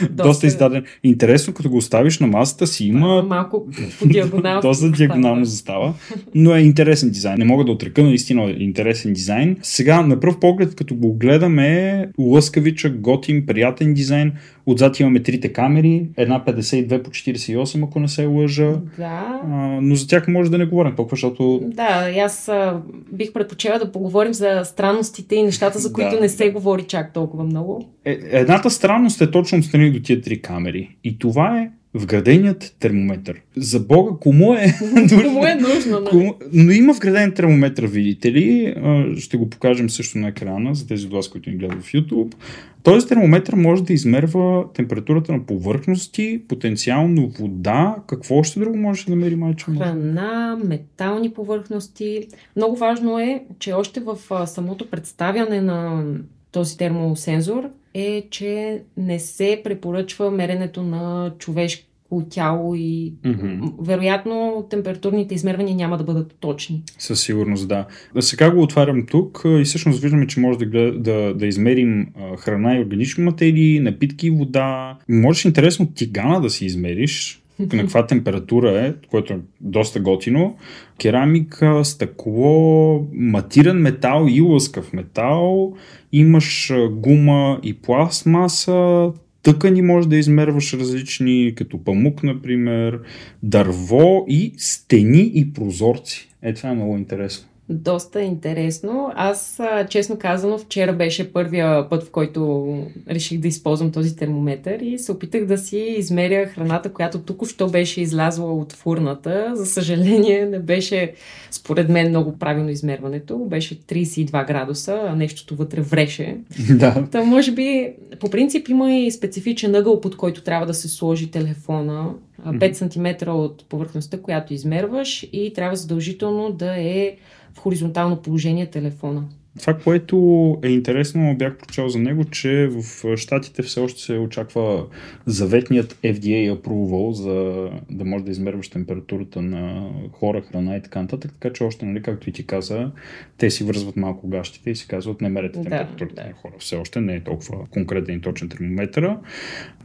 доста, 0.00 0.22
доста 0.22 0.46
издаден. 0.46 0.84
Интересно, 1.04 1.54
като 1.54 1.70
го 1.70 1.76
оставиш 1.76 2.18
на 2.18 2.26
масата 2.26 2.66
си, 2.66 2.84
има 2.84 3.22
малко 3.22 3.66
по 3.98 4.06
диагонално. 4.06 4.60
доста 4.62 4.90
диагонално 4.90 5.44
застава, 5.44 5.94
но 6.34 6.54
е 6.54 6.60
интересен 6.60 7.10
дизайн. 7.10 7.38
Не 7.38 7.44
мога 7.44 7.64
да 7.64 7.72
отрека, 7.72 8.02
наистина 8.02 8.42
е 8.42 8.54
интересен 8.58 9.12
дизайн. 9.12 9.56
Сега, 9.62 10.02
на 10.02 10.20
пръв 10.20 10.40
поглед, 10.40 10.74
като 10.74 10.94
го 10.94 11.14
гледаме, 11.14 12.06
лъскавича, 12.18 12.90
готин, 12.90 13.46
приятен 13.46 13.94
дизайн. 13.94 14.32
Отзад 14.66 15.00
имаме 15.00 15.22
трите 15.22 15.52
камери, 15.52 16.08
една 16.16 16.44
52 16.44 17.02
по 17.02 17.10
48, 17.10 17.84
ако 17.84 18.00
не 18.00 18.08
се 18.08 18.26
лъжа. 18.26 18.72
Да. 18.98 19.40
А, 19.44 19.78
но 19.82 19.94
за 19.94 20.06
тях 20.06 20.28
може 20.28 20.50
да 20.50 20.58
не 20.58 20.66
говорим 20.66 20.96
толкова, 20.96 21.16
защото... 21.16 21.60
Да, 21.64 22.10
аз 22.20 22.48
а, 22.48 22.82
бих 23.12 23.32
предпочела 23.32 23.78
да 23.78 23.92
поговорим 23.92 24.34
за 24.34 24.62
странностите 24.64 25.34
и 25.36 25.42
нещата, 25.42 25.78
за 25.78 25.92
които 25.92 26.10
да, 26.10 26.20
не 26.20 26.28
се 26.28 26.50
говори 26.50 26.82
чак 26.82 27.12
толкова 27.12 27.44
много. 27.44 27.88
Е, 28.04 28.18
едната 28.30 28.70
странност 28.70 29.20
е 29.20 29.30
точно 29.30 29.58
отстрани 29.58 29.90
до 29.90 30.00
тия 30.00 30.20
три 30.20 30.42
камери. 30.42 30.96
И 31.04 31.18
това 31.18 31.58
е 31.58 31.70
вграденият 31.94 32.76
термометър. 32.80 33.40
За 33.56 33.80
Бога, 33.80 34.16
кому 34.20 34.54
е... 34.54 34.74
кому 35.08 35.44
е 35.44 35.54
нужно, 35.54 36.00
нали? 36.00 36.10
Кому... 36.10 36.34
Но 36.52 36.72
има 36.72 36.92
вграден 36.92 37.32
термометър, 37.32 37.86
видите 37.86 38.32
ли. 38.32 38.74
Ще 39.18 39.36
го 39.36 39.50
покажем 39.50 39.90
също 39.90 40.18
на 40.18 40.28
екрана, 40.28 40.74
за 40.74 40.86
тези 40.86 41.06
от 41.06 41.12
вас, 41.12 41.28
които 41.28 41.50
ни 41.50 41.56
гледат 41.56 41.82
в 41.82 41.92
YouTube. 41.92 42.34
Този 42.82 43.06
термометър 43.06 43.54
може 43.54 43.84
да 43.84 43.92
измерва 43.92 44.64
температурата 44.74 45.32
на 45.32 45.46
повърхности, 45.46 46.42
потенциално 46.48 47.28
вода. 47.28 47.96
Какво 48.06 48.36
още 48.36 48.60
друго 48.60 48.76
може 48.76 49.06
да 49.06 49.16
мери 49.16 49.36
майче? 49.36 49.64
Храна, 49.64 50.58
метални 50.64 51.30
повърхности. 51.30 52.26
Много 52.56 52.76
важно 52.76 53.18
е, 53.18 53.44
че 53.58 53.72
още 53.72 54.00
в 54.00 54.18
самото 54.46 54.90
представяне 54.90 55.60
на 55.60 56.04
този 56.52 56.76
термосензор 56.76 57.70
е, 57.94 58.26
че 58.30 58.82
не 58.96 59.18
се 59.18 59.60
препоръчва 59.64 60.30
меренето 60.30 60.82
на 60.82 61.32
човешко 61.38 61.86
тяло 62.30 62.74
и 62.74 63.12
mm-hmm. 63.22 63.72
вероятно 63.80 64.66
температурните 64.70 65.34
измервания 65.34 65.76
няма 65.76 65.98
да 65.98 66.04
бъдат 66.04 66.36
точни. 66.40 66.82
Със 66.98 67.22
сигурност, 67.22 67.68
да. 67.68 67.86
Сега 68.20 68.50
го 68.50 68.62
отварям 68.62 69.06
тук 69.06 69.42
и 69.44 69.64
всъщност 69.64 70.00
виждаме, 70.00 70.26
че 70.26 70.40
може 70.40 70.58
да, 70.58 70.92
да, 70.92 71.34
да 71.34 71.46
измерим 71.46 72.06
храна 72.38 72.76
и 72.76 72.80
органични 72.80 73.24
материи, 73.24 73.80
напитки 73.80 74.26
и 74.26 74.30
вода. 74.30 74.98
Можеш 75.08 75.44
интересно 75.44 75.92
тигана 75.94 76.40
да 76.40 76.50
си 76.50 76.66
измериш, 76.66 77.42
на 77.60 77.82
каква 77.82 78.06
температура 78.06 78.86
е, 78.86 78.94
което 79.10 79.32
е 79.32 79.38
доста 79.60 80.00
готино. 80.00 80.56
Керамика, 81.00 81.84
стъкло, 81.84 83.06
матиран 83.12 83.76
метал 83.76 84.26
и 84.30 84.40
лъскав 84.40 84.92
метал. 84.92 85.74
Имаш 86.12 86.72
гума 86.90 87.60
и 87.62 87.74
пластмаса, 87.74 89.12
тъкани 89.42 89.82
може 89.82 90.08
да 90.08 90.16
измерваш 90.16 90.74
различни, 90.74 91.52
като 91.56 91.84
памук, 91.84 92.22
например, 92.22 93.00
дърво 93.42 94.24
и 94.28 94.54
стени 94.56 95.30
и 95.34 95.52
прозорци. 95.52 96.28
Е, 96.42 96.54
това 96.54 96.70
е 96.70 96.74
много 96.74 96.96
интересно. 96.96 97.49
Доста 97.72 98.20
интересно. 98.22 99.12
Аз, 99.14 99.60
честно 99.88 100.18
казано, 100.18 100.58
вчера 100.58 100.92
беше 100.92 101.32
първия 101.32 101.88
път, 101.88 102.02
в 102.02 102.10
който 102.10 102.68
реших 103.10 103.40
да 103.40 103.48
използвам 103.48 103.92
този 103.92 104.16
термометър 104.16 104.80
и 104.80 104.98
се 104.98 105.12
опитах 105.12 105.44
да 105.44 105.58
си 105.58 105.78
измеря 105.78 106.46
храната, 106.46 106.92
която 106.92 107.18
току-що 107.18 107.66
беше 107.66 108.00
излязла 108.00 108.52
от 108.52 108.72
фурната. 108.72 109.52
За 109.54 109.66
съжаление, 109.66 110.46
не 110.46 110.58
беше, 110.58 111.12
според 111.50 111.88
мен, 111.88 112.08
много 112.08 112.38
правилно 112.38 112.70
измерването. 112.70 113.38
Беше 113.38 113.80
32 113.80 114.46
градуса, 114.46 115.00
а 115.06 115.16
нещото 115.16 115.56
вътре 115.56 115.80
вреше. 115.80 116.36
Да. 116.70 117.06
Та, 117.10 117.24
може 117.24 117.52
би, 117.52 117.92
по 118.20 118.30
принцип 118.30 118.68
има 118.68 118.92
и 118.92 119.10
специфичен 119.10 119.74
ъгъл, 119.74 120.00
под 120.00 120.16
който 120.16 120.42
трябва 120.42 120.66
да 120.66 120.74
се 120.74 120.88
сложи 120.88 121.30
телефона. 121.30 122.10
5 122.46 122.72
см 122.72 123.30
от 123.30 123.64
повърхността, 123.68 124.20
която 124.20 124.54
измерваш 124.54 125.28
и 125.32 125.52
трябва 125.54 125.76
задължително 125.76 126.52
да 126.52 126.74
е 126.76 127.16
в 127.54 127.58
хоризонтално 127.58 128.22
положение 128.22 128.70
телефона. 128.70 129.24
Това, 129.60 129.74
което 129.74 130.16
е 130.62 130.68
интересно, 130.68 131.36
бях 131.38 131.56
прочел 131.56 131.88
за 131.88 131.98
него, 131.98 132.24
че 132.24 132.68
в 132.70 133.16
Штатите 133.16 133.62
все 133.62 133.80
още 133.80 134.00
се 134.00 134.12
очаква 134.12 134.86
заветният 135.26 135.98
FDA 136.04 136.56
approval, 136.56 137.10
за 137.10 137.68
да 137.90 138.04
може 138.04 138.24
да 138.24 138.30
измерваш 138.30 138.68
температурата 138.68 139.42
на 139.42 139.90
хора, 140.12 140.42
храна 140.42 140.76
и 140.76 140.82
така 140.82 141.02
нататък. 141.02 141.32
Така 141.32 141.52
че 141.52 141.64
още, 141.64 141.86
нали, 141.86 142.02
както 142.02 142.30
и 142.30 142.32
ти 142.32 142.46
каза, 142.46 142.90
те 143.38 143.50
си 143.50 143.64
връзват 143.64 143.96
малко 143.96 144.28
гащите 144.28 144.70
и 144.70 144.76
си 144.76 144.88
казват, 144.88 145.20
не 145.20 145.28
мерете 145.28 145.62
температурата 145.62 146.14
да, 146.14 146.22
да. 146.22 146.28
на 146.28 146.34
хора. 146.34 146.52
Все 146.58 146.76
още 146.76 147.00
не 147.00 147.14
е 147.14 147.20
толкова 147.20 147.66
конкретен 147.70 148.16
и 148.16 148.20
точен 148.20 148.48
термометър. 148.48 149.16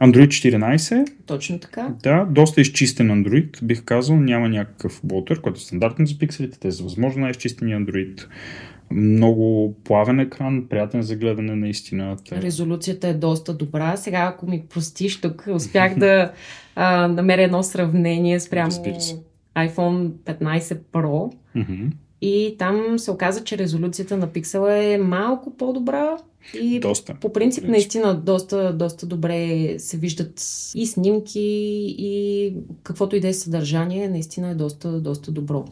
Android 0.00 0.26
14. 0.26 1.06
Точно 1.26 1.58
така. 1.58 1.94
Да, 2.02 2.24
доста 2.30 2.60
изчистен 2.60 3.08
Android, 3.08 3.64
бих 3.64 3.84
казал. 3.84 4.16
Няма 4.16 4.48
някакъв 4.48 5.00
болтер, 5.04 5.40
който 5.40 5.58
е 5.58 5.60
стандартен 5.60 6.06
за 6.06 6.18
пикселите. 6.18 6.58
Те 6.58 6.72
са 6.72 6.82
възможно 6.82 7.20
най-изчистени 7.20 7.74
Android 7.74 8.26
много 8.90 9.74
плавен 9.84 10.20
екран, 10.20 10.66
приятен 10.68 11.02
за 11.02 11.16
гледане 11.16 11.54
наистина. 11.54 12.16
Резолюцията 12.32 13.08
е 13.08 13.14
доста 13.14 13.54
добра. 13.54 13.96
Сега, 13.96 14.32
ако 14.34 14.46
ми 14.46 14.64
простиш, 14.70 15.20
тук 15.20 15.46
успях 15.54 15.98
да 15.98 16.32
а, 16.74 17.08
намеря 17.08 17.42
едно 17.42 17.62
сравнение 17.62 18.40
спрямо 18.40 18.70
iPhone 19.56 20.08
15 20.08 20.60
Pro. 20.92 21.32
Mm-hmm. 21.56 21.90
И 22.20 22.56
там 22.58 22.98
се 22.98 23.10
оказа, 23.10 23.44
че 23.44 23.58
резолюцията 23.58 24.16
на 24.16 24.26
пиксела 24.26 24.74
е 24.74 24.98
малко 24.98 25.56
по-добра 25.56 26.16
и 26.54 26.80
доста. 26.80 27.14
по 27.20 27.32
принцип 27.32 27.64
наистина 27.68 28.20
доста, 28.20 28.72
доста 28.72 29.06
добре 29.06 29.74
се 29.78 29.96
виждат 29.96 30.40
и 30.74 30.86
снимки 30.86 31.40
и 31.98 32.52
каквото 32.82 33.16
и 33.16 33.20
да 33.20 33.28
е 33.28 33.32
съдържание, 33.32 34.08
наистина 34.08 34.50
е 34.50 34.54
доста, 34.54 35.00
доста 35.00 35.32
добро. 35.32 35.64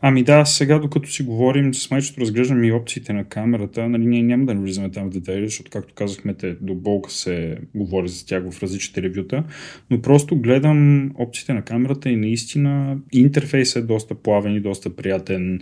Ами 0.00 0.22
да, 0.22 0.44
сега 0.44 0.78
докато 0.78 1.10
си 1.10 1.22
говорим 1.22 1.74
с 1.74 1.90
майчето, 1.90 2.20
разглеждам 2.20 2.64
и 2.64 2.72
опциите 2.72 3.12
на 3.12 3.24
камерата. 3.24 3.88
Нали, 3.88 4.06
ние 4.06 4.22
няма 4.22 4.46
да 4.46 4.54
влизаме 4.54 4.90
там 4.90 5.06
в 5.06 5.12
детайли, 5.12 5.46
защото 5.46 5.70
както 5.70 5.94
казахме, 5.94 6.34
те 6.34 6.56
до 6.60 6.74
болка 6.74 7.10
се 7.10 7.58
говори 7.74 8.08
за 8.08 8.26
тях 8.26 8.50
в 8.50 8.62
различните 8.62 9.02
ревюта, 9.02 9.44
но 9.90 10.02
просто 10.02 10.36
гледам 10.36 11.10
опциите 11.18 11.54
на 11.54 11.62
камерата 11.62 12.10
и 12.10 12.16
наистина 12.16 12.96
интерфейсът 13.12 13.82
е 13.82 13.86
доста 13.86 14.14
плавен 14.14 14.54
и 14.54 14.60
доста 14.60 14.96
приятен. 14.96 15.60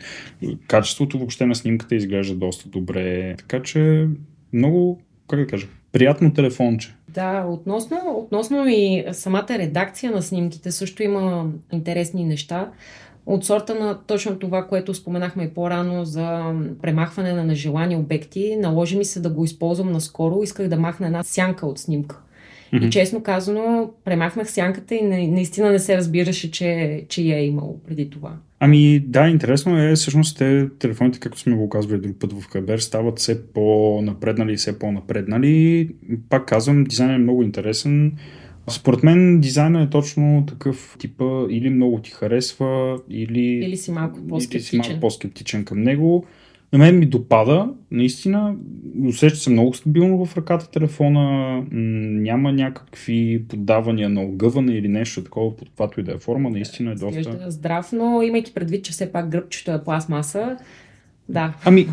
Качеството 0.69 1.19
въобще 1.19 1.47
на 1.47 1.55
снимката 1.55 1.95
изглежда 1.95 2.35
доста 2.35 2.69
добре, 2.69 3.35
така 3.39 3.63
че 3.63 4.09
много, 4.57 5.01
как 5.29 5.41
да 5.41 5.47
кажа, 5.47 5.67
приятно 5.93 6.35
телефонче. 6.35 6.95
Да, 7.09 7.45
относно, 7.49 7.99
относно 8.15 8.65
и 8.69 9.05
самата 9.13 9.47
редакция 9.51 10.13
на 10.13 10.23
снимките 10.23 10.73
също 10.73 11.03
има 11.03 11.47
интересни 11.73 12.25
неща. 12.25 12.71
От 13.27 13.45
сорта 13.45 13.75
на 13.75 13.99
точно 14.07 14.39
това, 14.39 14.67
което 14.67 14.95
споменахме 14.95 15.45
и 15.45 15.55
по-рано 15.55 16.05
за 16.05 16.55
премахване 16.83 17.33
на 17.33 17.45
нежелани 17.45 17.97
обекти, 17.97 18.57
наложи 18.57 18.99
ми 18.99 19.05
се 19.05 19.21
да 19.21 19.31
го 19.31 19.45
използвам 19.45 19.93
наскоро. 19.93 20.43
Исках 20.43 20.69
да 20.69 20.77
махна 20.77 21.07
една 21.07 21.23
сянка 21.23 21.67
от 21.67 21.79
снимка. 21.79 22.23
Mm-hmm. 22.73 22.87
И 22.87 22.91
честно 22.91 23.23
казано, 23.23 23.91
премахнах 24.05 24.51
сянката 24.51 24.95
и 24.95 25.29
наистина 25.29 25.71
не 25.71 25.79
се 25.79 25.97
разбираше, 25.97 26.51
че, 26.51 27.05
че 27.09 27.23
я 27.23 27.39
е 27.39 27.47
имало 27.47 27.81
преди 27.87 28.11
това. 28.11 28.33
Ами 28.61 29.01
да, 29.01 29.29
интересно 29.29 29.79
е, 29.79 29.95
всъщност 29.95 30.39
те 30.39 30.69
телефоните, 30.79 31.19
както 31.19 31.39
сме 31.39 31.57
го 31.57 31.69
казвали 31.69 32.01
друг 32.01 32.17
път 32.19 32.33
в 32.33 32.47
Хабер, 32.47 32.79
стават 32.79 33.19
все 33.19 33.47
по-напреднали 33.53 34.53
и 34.53 34.57
все 34.57 34.79
по-напреднали. 34.79 35.89
Пак 36.29 36.47
казвам, 36.47 36.85
дизайнът 36.85 37.15
е 37.15 37.23
много 37.23 37.43
интересен. 37.43 38.13
Според 38.69 39.03
мен 39.03 39.41
дизайнът 39.41 39.87
е 39.87 39.91
точно 39.91 40.45
такъв 40.49 40.97
типа 40.99 41.47
или 41.51 41.71
много 41.71 41.99
ти 41.99 42.11
харесва, 42.11 42.99
или, 43.11 43.41
или 43.41 43.77
си 43.77 43.91
малко 43.91 44.19
по-скептичен. 44.29 44.81
Или 44.81 44.85
си 44.85 44.91
малко 44.91 45.01
по-скептичен 45.01 45.65
към 45.65 45.83
него 45.83 46.27
на 46.73 46.79
мен 46.79 46.99
ми 46.99 47.07
допада, 47.07 47.69
наистина, 47.91 48.57
усеща 49.07 49.39
се 49.39 49.51
много 49.51 49.75
стабилно 49.75 50.27
в 50.27 50.37
ръката 50.37 50.71
телефона, 50.71 51.63
няма 51.71 52.53
някакви 52.53 53.45
поддавания 53.49 54.09
на 54.09 54.23
огъване 54.23 54.73
или 54.73 54.89
нещо 54.89 55.25
такова, 55.25 55.57
под 55.57 55.69
каквато 55.69 56.01
и 56.01 56.03
да 56.03 56.13
е 56.13 56.19
форма, 56.19 56.51
наистина 56.51 56.91
е 56.91 56.95
доста... 56.95 57.51
Здрав, 57.51 57.93
но 57.93 58.23
имайки 58.23 58.55
предвид, 58.55 58.85
че 58.85 58.93
все 58.93 59.13
пак 59.13 59.29
гръбчето 59.29 59.71
е 59.71 59.85
пластмаса, 59.85 60.57
да. 61.29 61.55
Ами, 61.65 61.89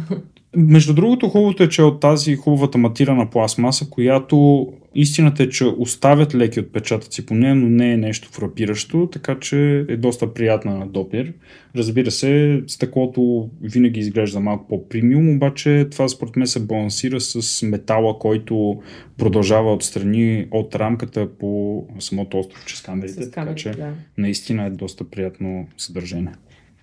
между 0.56 0.94
другото, 0.94 1.30
хубавото 1.30 1.64
е, 1.64 1.70
че 1.70 1.82
от 1.82 2.00
тази 2.00 2.36
хубавата 2.36 2.78
матирана 2.78 3.30
пластмаса, 3.30 3.90
която 3.90 4.68
истината 4.96 5.44
е, 5.44 5.50
че 5.50 5.66
оставят 5.66 6.36
леки 6.36 6.60
отпечатъци 6.60 7.26
по 7.26 7.34
нея, 7.34 7.56
но 7.56 7.70
не 7.70 7.92
е 7.92 7.98
нещо 7.98 8.30
фрапиращо, 8.32 9.10
така 9.12 9.40
че 9.40 9.86
е 9.90 9.98
доста 9.98 10.34
приятна 10.34 10.78
на 10.78 10.88
допир. 10.88 11.34
Разбира 11.76 12.12
се, 12.12 12.62
стъклото 12.68 13.50
винаги 13.62 14.00
изглежда 14.00 14.40
малко 14.40 14.68
по-премиум, 14.68 15.30
обаче 15.30 15.88
това 15.92 16.08
според 16.08 16.36
мен 16.36 16.48
се 16.48 16.66
балансира 16.66 17.22
с 17.22 17.66
метала, 17.66 18.20
който 18.20 18.82
продължава 19.18 19.74
отстрани 19.74 20.48
от 20.52 20.76
рамката 20.76 21.30
по 21.40 21.84
самото 22.00 22.40
островче 22.40 22.78
с 22.78 22.82
камерите, 22.82 23.24
с 23.24 23.32
камерите 23.32 23.32
така 23.32 23.56
че 23.56 23.72
да. 23.72 23.94
наистина 24.18 24.66
е 24.66 24.70
доста 24.70 25.04
приятно 25.04 25.68
съдържание. 25.78 26.34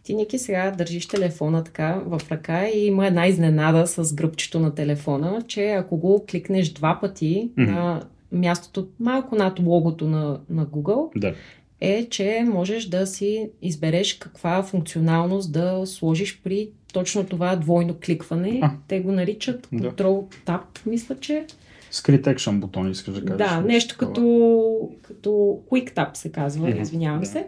Ти, 0.02 0.14
Ники, 0.14 0.38
сега 0.38 0.70
държиш 0.70 1.08
телефона 1.08 1.64
така 1.64 2.02
в 2.06 2.20
ръка 2.30 2.68
и 2.68 2.86
има 2.86 3.06
една 3.06 3.26
изненада 3.26 3.86
с 3.86 4.14
гръбчето 4.14 4.60
на 4.60 4.74
телефона, 4.74 5.42
че 5.46 5.70
ако 5.70 5.96
го 5.96 6.24
кликнеш 6.30 6.68
два 6.68 6.98
пъти 7.00 7.50
mm-hmm. 7.56 7.70
на 7.70 8.02
мястото 8.32 8.88
малко 9.00 9.36
над 9.36 9.58
логото 9.58 10.08
на, 10.08 10.40
на 10.50 10.66
Google, 10.66 11.08
да. 11.16 11.34
е, 11.80 12.06
че 12.10 12.44
можеш 12.46 12.84
да 12.84 13.06
си 13.06 13.50
избереш 13.62 14.14
каква 14.14 14.62
функционалност 14.62 15.52
да 15.52 15.82
сложиш 15.86 16.40
при 16.44 16.68
точно 16.92 17.26
това 17.26 17.56
двойно 17.56 17.94
кликване. 18.04 18.58
А. 18.62 18.70
Те 18.88 19.00
го 19.00 19.12
наричат 19.12 19.66
Control 19.66 20.24
да. 20.46 20.52
Tab, 20.52 20.86
мисля, 20.86 21.16
че. 21.20 21.44
Скрит 21.90 22.24
Action 22.26 22.58
бутон, 22.58 22.90
искаш 22.90 23.14
да 23.14 23.24
кажеш. 23.24 23.48
Да, 23.48 23.60
нещо 23.60 23.96
като, 23.98 24.90
като 25.02 25.30
Quick 25.70 25.94
Tap 25.94 26.16
се 26.16 26.32
казва, 26.32 26.68
mm-hmm. 26.68 26.82
извинявам 26.82 27.20
да. 27.20 27.26
се 27.26 27.46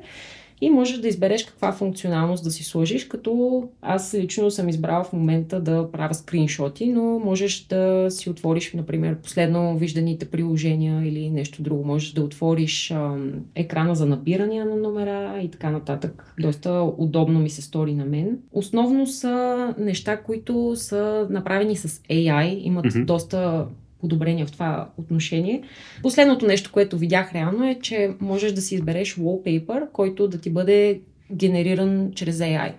и 0.62 0.70
можеш 0.70 0.98
да 0.98 1.08
избереш 1.08 1.44
каква 1.44 1.72
функционалност 1.72 2.44
да 2.44 2.50
си 2.50 2.64
сложиш, 2.64 3.04
като 3.04 3.62
аз 3.82 4.14
лично 4.14 4.50
съм 4.50 4.68
избрала 4.68 5.04
в 5.04 5.12
момента 5.12 5.60
да 5.60 5.90
правя 5.92 6.14
скриншоти, 6.14 6.88
но 6.88 7.18
можеш 7.18 7.66
да 7.66 8.06
си 8.10 8.30
отвориш, 8.30 8.72
например, 8.72 9.16
последно 9.16 9.78
вижданите 9.78 10.24
приложения 10.24 11.08
или 11.08 11.30
нещо 11.30 11.62
друго. 11.62 11.84
Можеш 11.84 12.12
да 12.12 12.22
отвориш 12.22 12.90
а, 12.90 13.16
екрана 13.54 13.94
за 13.94 14.06
набирания 14.06 14.64
на 14.64 14.76
номера 14.76 15.40
и 15.42 15.50
така 15.50 15.70
нататък. 15.70 16.34
Доста 16.40 16.92
удобно 16.98 17.38
ми 17.38 17.50
се 17.50 17.62
стори 17.62 17.94
на 17.94 18.04
мен. 18.04 18.38
Основно 18.52 19.06
са 19.06 19.74
неща, 19.78 20.16
които 20.16 20.72
са 20.76 21.26
направени 21.30 21.76
с 21.76 21.88
AI, 21.88 22.58
имат 22.62 22.84
mm-hmm. 22.84 23.04
доста 23.04 23.66
подобрения 24.02 24.46
в 24.46 24.52
това 24.52 24.88
отношение. 24.96 25.62
Последното 26.02 26.46
нещо, 26.46 26.70
което 26.72 26.98
видях 26.98 27.34
реално 27.34 27.68
е, 27.68 27.78
че 27.82 28.10
можеш 28.20 28.52
да 28.52 28.60
си 28.60 28.74
избереш 28.74 29.16
wallpaper, 29.16 29.92
който 29.92 30.28
да 30.28 30.38
ти 30.38 30.50
бъде 30.50 31.00
генериран 31.32 32.12
чрез 32.14 32.38
AI. 32.38 32.72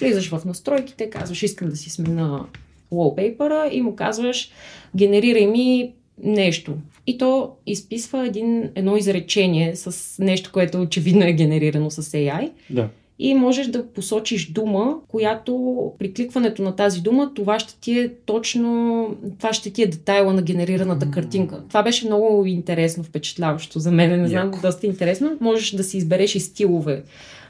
Влизаш 0.00 0.30
в 0.30 0.44
настройките, 0.44 1.10
казваш 1.10 1.42
искам 1.42 1.68
да 1.68 1.76
си 1.76 1.90
смена 1.90 2.46
wallpaper 2.92 3.70
и 3.70 3.80
му 3.80 3.96
казваш 3.96 4.50
генерирай 4.96 5.46
ми 5.46 5.92
нещо. 6.22 6.74
И 7.06 7.18
то 7.18 7.52
изписва 7.66 8.26
един, 8.26 8.70
едно 8.74 8.96
изречение 8.96 9.76
с 9.76 10.18
нещо, 10.22 10.50
което 10.52 10.82
очевидно 10.82 11.24
е 11.24 11.32
генерирано 11.32 11.90
с 11.90 12.02
AI. 12.02 12.50
Да. 12.70 12.88
И 13.18 13.34
можеш 13.34 13.66
да 13.66 13.86
посочиш 13.86 14.52
дума, 14.52 14.96
която 15.08 15.92
при 15.98 16.14
кликването 16.14 16.62
на 16.62 16.76
тази 16.76 17.00
дума, 17.00 17.30
това 17.34 17.58
ще 17.58 17.80
ти 17.80 17.98
е 17.98 18.12
точно, 18.26 19.06
това 19.38 19.52
ще 19.52 19.70
ти 19.70 19.82
е 19.82 19.86
детайла 19.86 20.32
на 20.32 20.42
генерираната 20.42 21.06
mm-hmm. 21.06 21.10
картинка. 21.10 21.62
Това 21.68 21.82
беше 21.82 22.06
много 22.06 22.46
интересно, 22.46 23.04
впечатляващо 23.04 23.78
за 23.78 23.90
мен, 23.90 24.22
не 24.22 24.28
знам, 24.28 24.50
доста 24.62 24.86
интересно. 24.86 25.36
Можеш 25.40 25.70
да 25.70 25.84
си 25.84 25.98
избереш 25.98 26.34
и 26.34 26.40
стилове, 26.40 27.02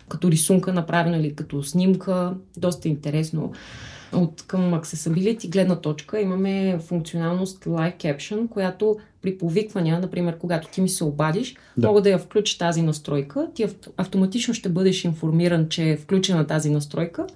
като 0.09 0.31
рисунка 0.31 0.73
направена 0.73 1.17
или 1.17 1.35
като 1.35 1.63
снимка, 1.63 2.35
доста 2.57 2.89
интересно 2.89 3.53
от 4.13 4.45
към 4.47 4.75
Accessibility 4.75 5.49
гледна 5.49 5.77
точка 5.77 6.21
имаме 6.21 6.79
функционалност 6.87 7.65
Live 7.65 7.97
Caption, 7.97 8.49
която 8.49 8.97
при 9.23 9.39
повиквания, 9.39 10.01
например, 10.01 10.39
когато 10.39 10.69
ти 10.69 10.81
ми 10.81 10.89
се 10.89 11.05
обадиш, 11.05 11.57
да. 11.77 11.87
мога 11.87 12.03
да 12.03 12.11
я 12.11 12.19
включи 12.19 12.59
тази 12.59 12.83
настройка. 12.83 13.49
Ти 13.55 13.67
автоматично 13.97 14.55
ще 14.55 14.69
бъдеш 14.69 15.05
информиран, 15.05 15.69
че 15.69 15.91
е 15.91 15.97
включена 15.97 16.47
тази 16.47 16.71
настройка. 16.71 17.27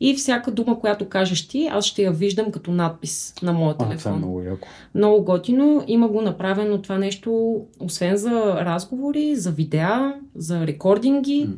И 0.00 0.14
всяка 0.14 0.50
дума, 0.50 0.80
която 0.80 1.08
кажеш 1.08 1.48
ти, 1.48 1.68
аз 1.72 1.84
ще 1.84 2.02
я 2.02 2.12
виждам 2.12 2.52
като 2.52 2.70
надпис 2.70 3.34
на 3.42 3.52
моя 3.52 3.76
телефон. 3.76 3.96
А, 3.96 3.98
това 3.98 4.10
е 4.10 4.16
много 4.16 4.42
яко. 4.42 4.68
Много 4.94 5.24
готино. 5.24 5.84
Има 5.86 6.08
го 6.08 6.22
направено 6.22 6.82
това 6.82 6.98
нещо, 6.98 7.60
освен 7.80 8.16
за 8.16 8.30
разговори, 8.60 9.36
за 9.36 9.50
видеа, 9.50 10.14
за 10.34 10.66
рекординги. 10.66 11.46
Mm 11.48 11.56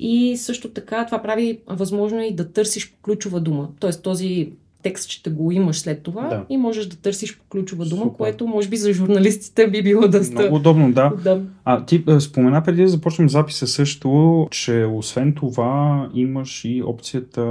и 0.00 0.36
също 0.36 0.70
така 0.70 1.06
това 1.06 1.22
прави 1.22 1.60
възможно 1.66 2.22
и 2.22 2.34
да 2.34 2.52
търсиш 2.52 2.94
ключова 3.02 3.40
дума. 3.40 3.68
Тоест 3.80 4.02
този 4.02 4.52
текст 4.82 5.10
ще 5.10 5.30
го 5.30 5.52
имаш 5.52 5.78
след 5.78 6.02
това 6.02 6.28
да. 6.28 6.44
и 6.48 6.56
можеш 6.56 6.86
да 6.86 6.96
търсиш 6.96 7.38
по 7.38 7.44
ключова 7.48 7.84
дума, 7.84 8.02
Супер. 8.02 8.16
което 8.16 8.46
може 8.46 8.68
би 8.68 8.76
за 8.76 8.92
журналистите 8.92 9.70
би 9.70 9.82
било 9.82 10.08
доста... 10.08 10.34
Много 10.34 10.56
удобно, 10.56 10.92
да. 10.92 11.12
да. 11.24 11.42
А 11.64 11.84
ти 11.84 12.04
спомена 12.20 12.62
преди 12.62 12.82
да 12.82 12.88
започнем 12.88 13.28
записа 13.28 13.66
също, 13.66 14.48
че 14.50 14.84
освен 14.84 15.34
това 15.34 16.08
имаш 16.14 16.64
и 16.64 16.82
опцията 16.82 17.44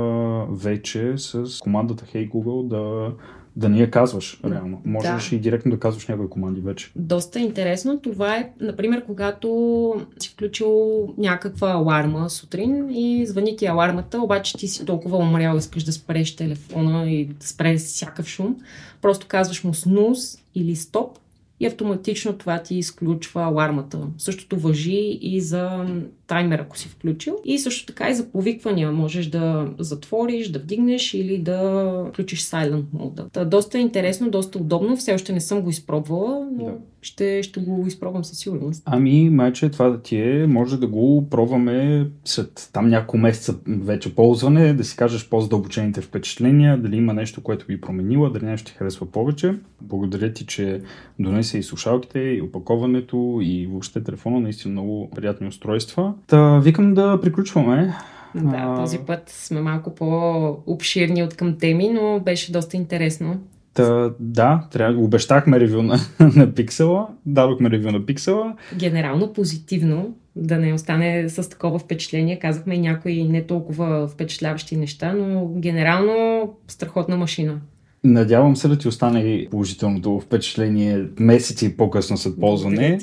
вече 0.49 1.13
с 1.17 1.59
командата 1.59 2.05
Hey 2.05 2.29
Google 2.29 2.67
да 2.67 3.11
да 3.59 3.69
не 3.69 3.79
я 3.79 3.91
казваш 3.91 4.39
реално. 4.45 4.81
Можеш 4.85 5.29
да. 5.29 5.35
и 5.35 5.39
директно 5.39 5.71
да 5.71 5.79
казваш 5.79 6.07
някои 6.07 6.29
команди 6.29 6.61
вече. 6.61 6.91
Доста 6.95 7.39
интересно. 7.39 7.99
Това 7.99 8.35
е, 8.35 8.49
например, 8.61 9.05
когато 9.05 9.95
си 10.19 10.29
включил 10.29 11.07
някаква 11.17 11.71
аларма 11.71 12.29
сутрин 12.29 12.89
и 12.89 13.25
звъни 13.25 13.57
ти 13.57 13.65
алармата, 13.65 14.21
обаче 14.21 14.57
ти 14.57 14.67
си 14.67 14.85
толкова 14.85 15.17
умрял, 15.17 15.57
искаш 15.57 15.83
да 15.83 15.91
спреш 15.93 16.35
телефона 16.35 17.11
и 17.11 17.25
да 17.25 17.47
спреш 17.47 17.81
всякакъв 17.81 18.27
шум. 18.27 18.55
Просто 19.01 19.25
казваш 19.27 19.63
му 19.63 19.73
снус 19.73 20.19
или 20.55 20.75
стоп 20.75 21.17
и 21.59 21.67
автоматично 21.67 22.33
това 22.33 22.63
ти 22.63 22.75
изключва 22.75 23.43
алармата. 23.43 23.99
Същото 24.17 24.59
въжи 24.59 25.19
и 25.21 25.41
за 25.41 25.85
таймер, 26.29 26.59
ако 26.59 26.77
си 26.77 26.87
включил. 26.89 27.37
И 27.45 27.59
също 27.59 27.85
така 27.85 28.09
и 28.09 28.15
за 28.15 28.31
повиквания 28.31 28.91
можеш 28.91 29.27
да 29.27 29.69
затвориш, 29.79 30.49
да 30.49 30.59
вдигнеш 30.59 31.13
или 31.13 31.37
да 31.37 32.05
включиш 32.09 32.41
silent 32.41 32.83
mode. 32.95 33.31
Та, 33.31 33.45
доста 33.45 33.79
интересно, 33.79 34.29
доста 34.29 34.57
удобно. 34.57 34.97
Все 34.97 35.13
още 35.13 35.33
не 35.33 35.41
съм 35.41 35.61
го 35.61 35.69
изпробвала, 35.69 36.47
но 36.51 36.65
да. 36.65 36.73
ще, 37.01 37.43
ще 37.43 37.59
го 37.59 37.87
изпробвам 37.87 38.23
със 38.23 38.37
сигурност. 38.37 38.83
Ами, 38.85 39.29
майче, 39.29 39.69
това 39.69 39.89
да 39.89 40.01
ти 40.01 40.17
е, 40.17 40.47
може 40.47 40.79
да 40.79 40.87
го 40.87 41.27
пробваме 41.29 42.07
след 42.25 42.69
там 42.73 42.89
няколко 42.89 43.17
месеца 43.17 43.55
вече 43.67 44.15
ползване, 44.15 44.73
да 44.73 44.83
си 44.83 44.97
кажеш 44.97 45.29
по-задълбочените 45.29 46.01
впечатления, 46.01 46.77
дали 46.77 46.95
има 46.95 47.13
нещо, 47.13 47.41
което 47.41 47.65
би 47.65 47.81
променила, 47.81 48.31
дали 48.31 48.45
нещо 48.45 48.71
ти 48.71 48.77
харесва 48.77 49.05
повече. 49.05 49.55
Благодаря 49.81 50.33
ти, 50.33 50.45
че 50.45 50.81
донесе 51.19 51.57
и 51.57 51.63
слушалките, 51.63 52.19
и 52.19 52.41
опаковането, 52.41 53.39
и 53.41 53.67
въобще 53.67 54.03
телефона, 54.03 54.39
наистина 54.39 54.71
много 54.71 55.09
приятни 55.15 55.47
устройства. 55.47 56.13
Та, 56.27 56.59
викам 56.59 56.93
да 56.93 57.19
приключваме. 57.21 57.93
Да, 58.35 58.75
този 58.75 58.99
път 58.99 59.29
сме 59.29 59.61
малко 59.61 59.95
по-обширни 59.95 61.23
от 61.23 61.35
към 61.35 61.57
теми, 61.57 61.89
но 61.89 62.19
беше 62.19 62.51
доста 62.51 62.77
интересно. 62.77 63.39
Та, 63.73 64.11
да, 64.19 64.67
трябва, 64.71 65.03
обещахме 65.03 65.59
ревю 65.59 65.81
на, 65.81 65.97
на 66.35 66.53
пиксела, 66.53 67.07
дадохме 67.25 67.69
ревю 67.69 67.91
на 67.91 68.05
пиксела. 68.05 68.55
Генерално 68.75 69.33
позитивно, 69.33 70.15
да 70.35 70.57
не 70.57 70.73
остане 70.73 71.29
с 71.29 71.49
такова 71.49 71.79
впечатление. 71.79 72.39
Казахме 72.39 72.75
и 72.75 72.79
някои 72.79 73.23
не 73.23 73.45
толкова 73.45 74.07
впечатляващи 74.07 74.77
неща, 74.77 75.13
но 75.13 75.47
генерално 75.47 76.49
страхотна 76.67 77.17
машина. 77.17 77.61
Надявам 78.03 78.55
се 78.55 78.67
да 78.67 78.77
ти 78.77 78.87
остане 78.87 79.47
положителното 79.51 80.19
впечатление 80.19 81.05
месеци 81.19 81.77
по-късно 81.77 82.17
след 82.17 82.39
ползване. 82.39 82.99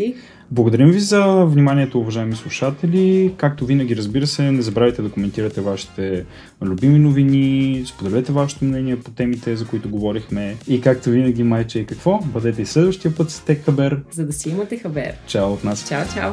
Благодарим 0.51 0.91
ви 0.91 1.01
за 1.01 1.45
вниманието, 1.45 2.01
уважаеми 2.01 2.35
слушатели. 2.35 3.35
Както 3.37 3.67
винаги, 3.67 3.97
разбира 3.97 4.27
се, 4.27 4.51
не 4.53 4.63
забравяйте 4.63 5.03
да 5.03 5.11
коментирате 5.11 5.61
вашите 5.61 6.25
любими 6.63 6.99
новини, 6.99 7.83
споделете 7.87 8.33
вашето 8.33 8.65
мнение 8.65 9.01
по 9.01 9.11
темите, 9.11 9.57
за 9.57 9.67
които 9.67 9.89
говорихме. 9.89 10.57
И 10.69 10.81
както 10.81 11.11
винаги, 11.11 11.43
майче 11.43 11.79
и 11.79 11.87
какво? 11.87 12.21
Бъдете 12.25 12.63
и 12.63 12.67
следващия 12.67 13.15
път 13.15 13.31
с 13.31 13.41
Тек 13.41 13.65
Хабер. 13.65 14.01
За 14.11 14.27
да 14.27 14.33
си 14.33 14.51
имате 14.51 14.77
хабер. 14.77 15.13
Чао 15.27 15.53
от 15.53 15.65
нас. 15.65 15.89
Чао, 15.89 16.05
чао. 16.15 16.33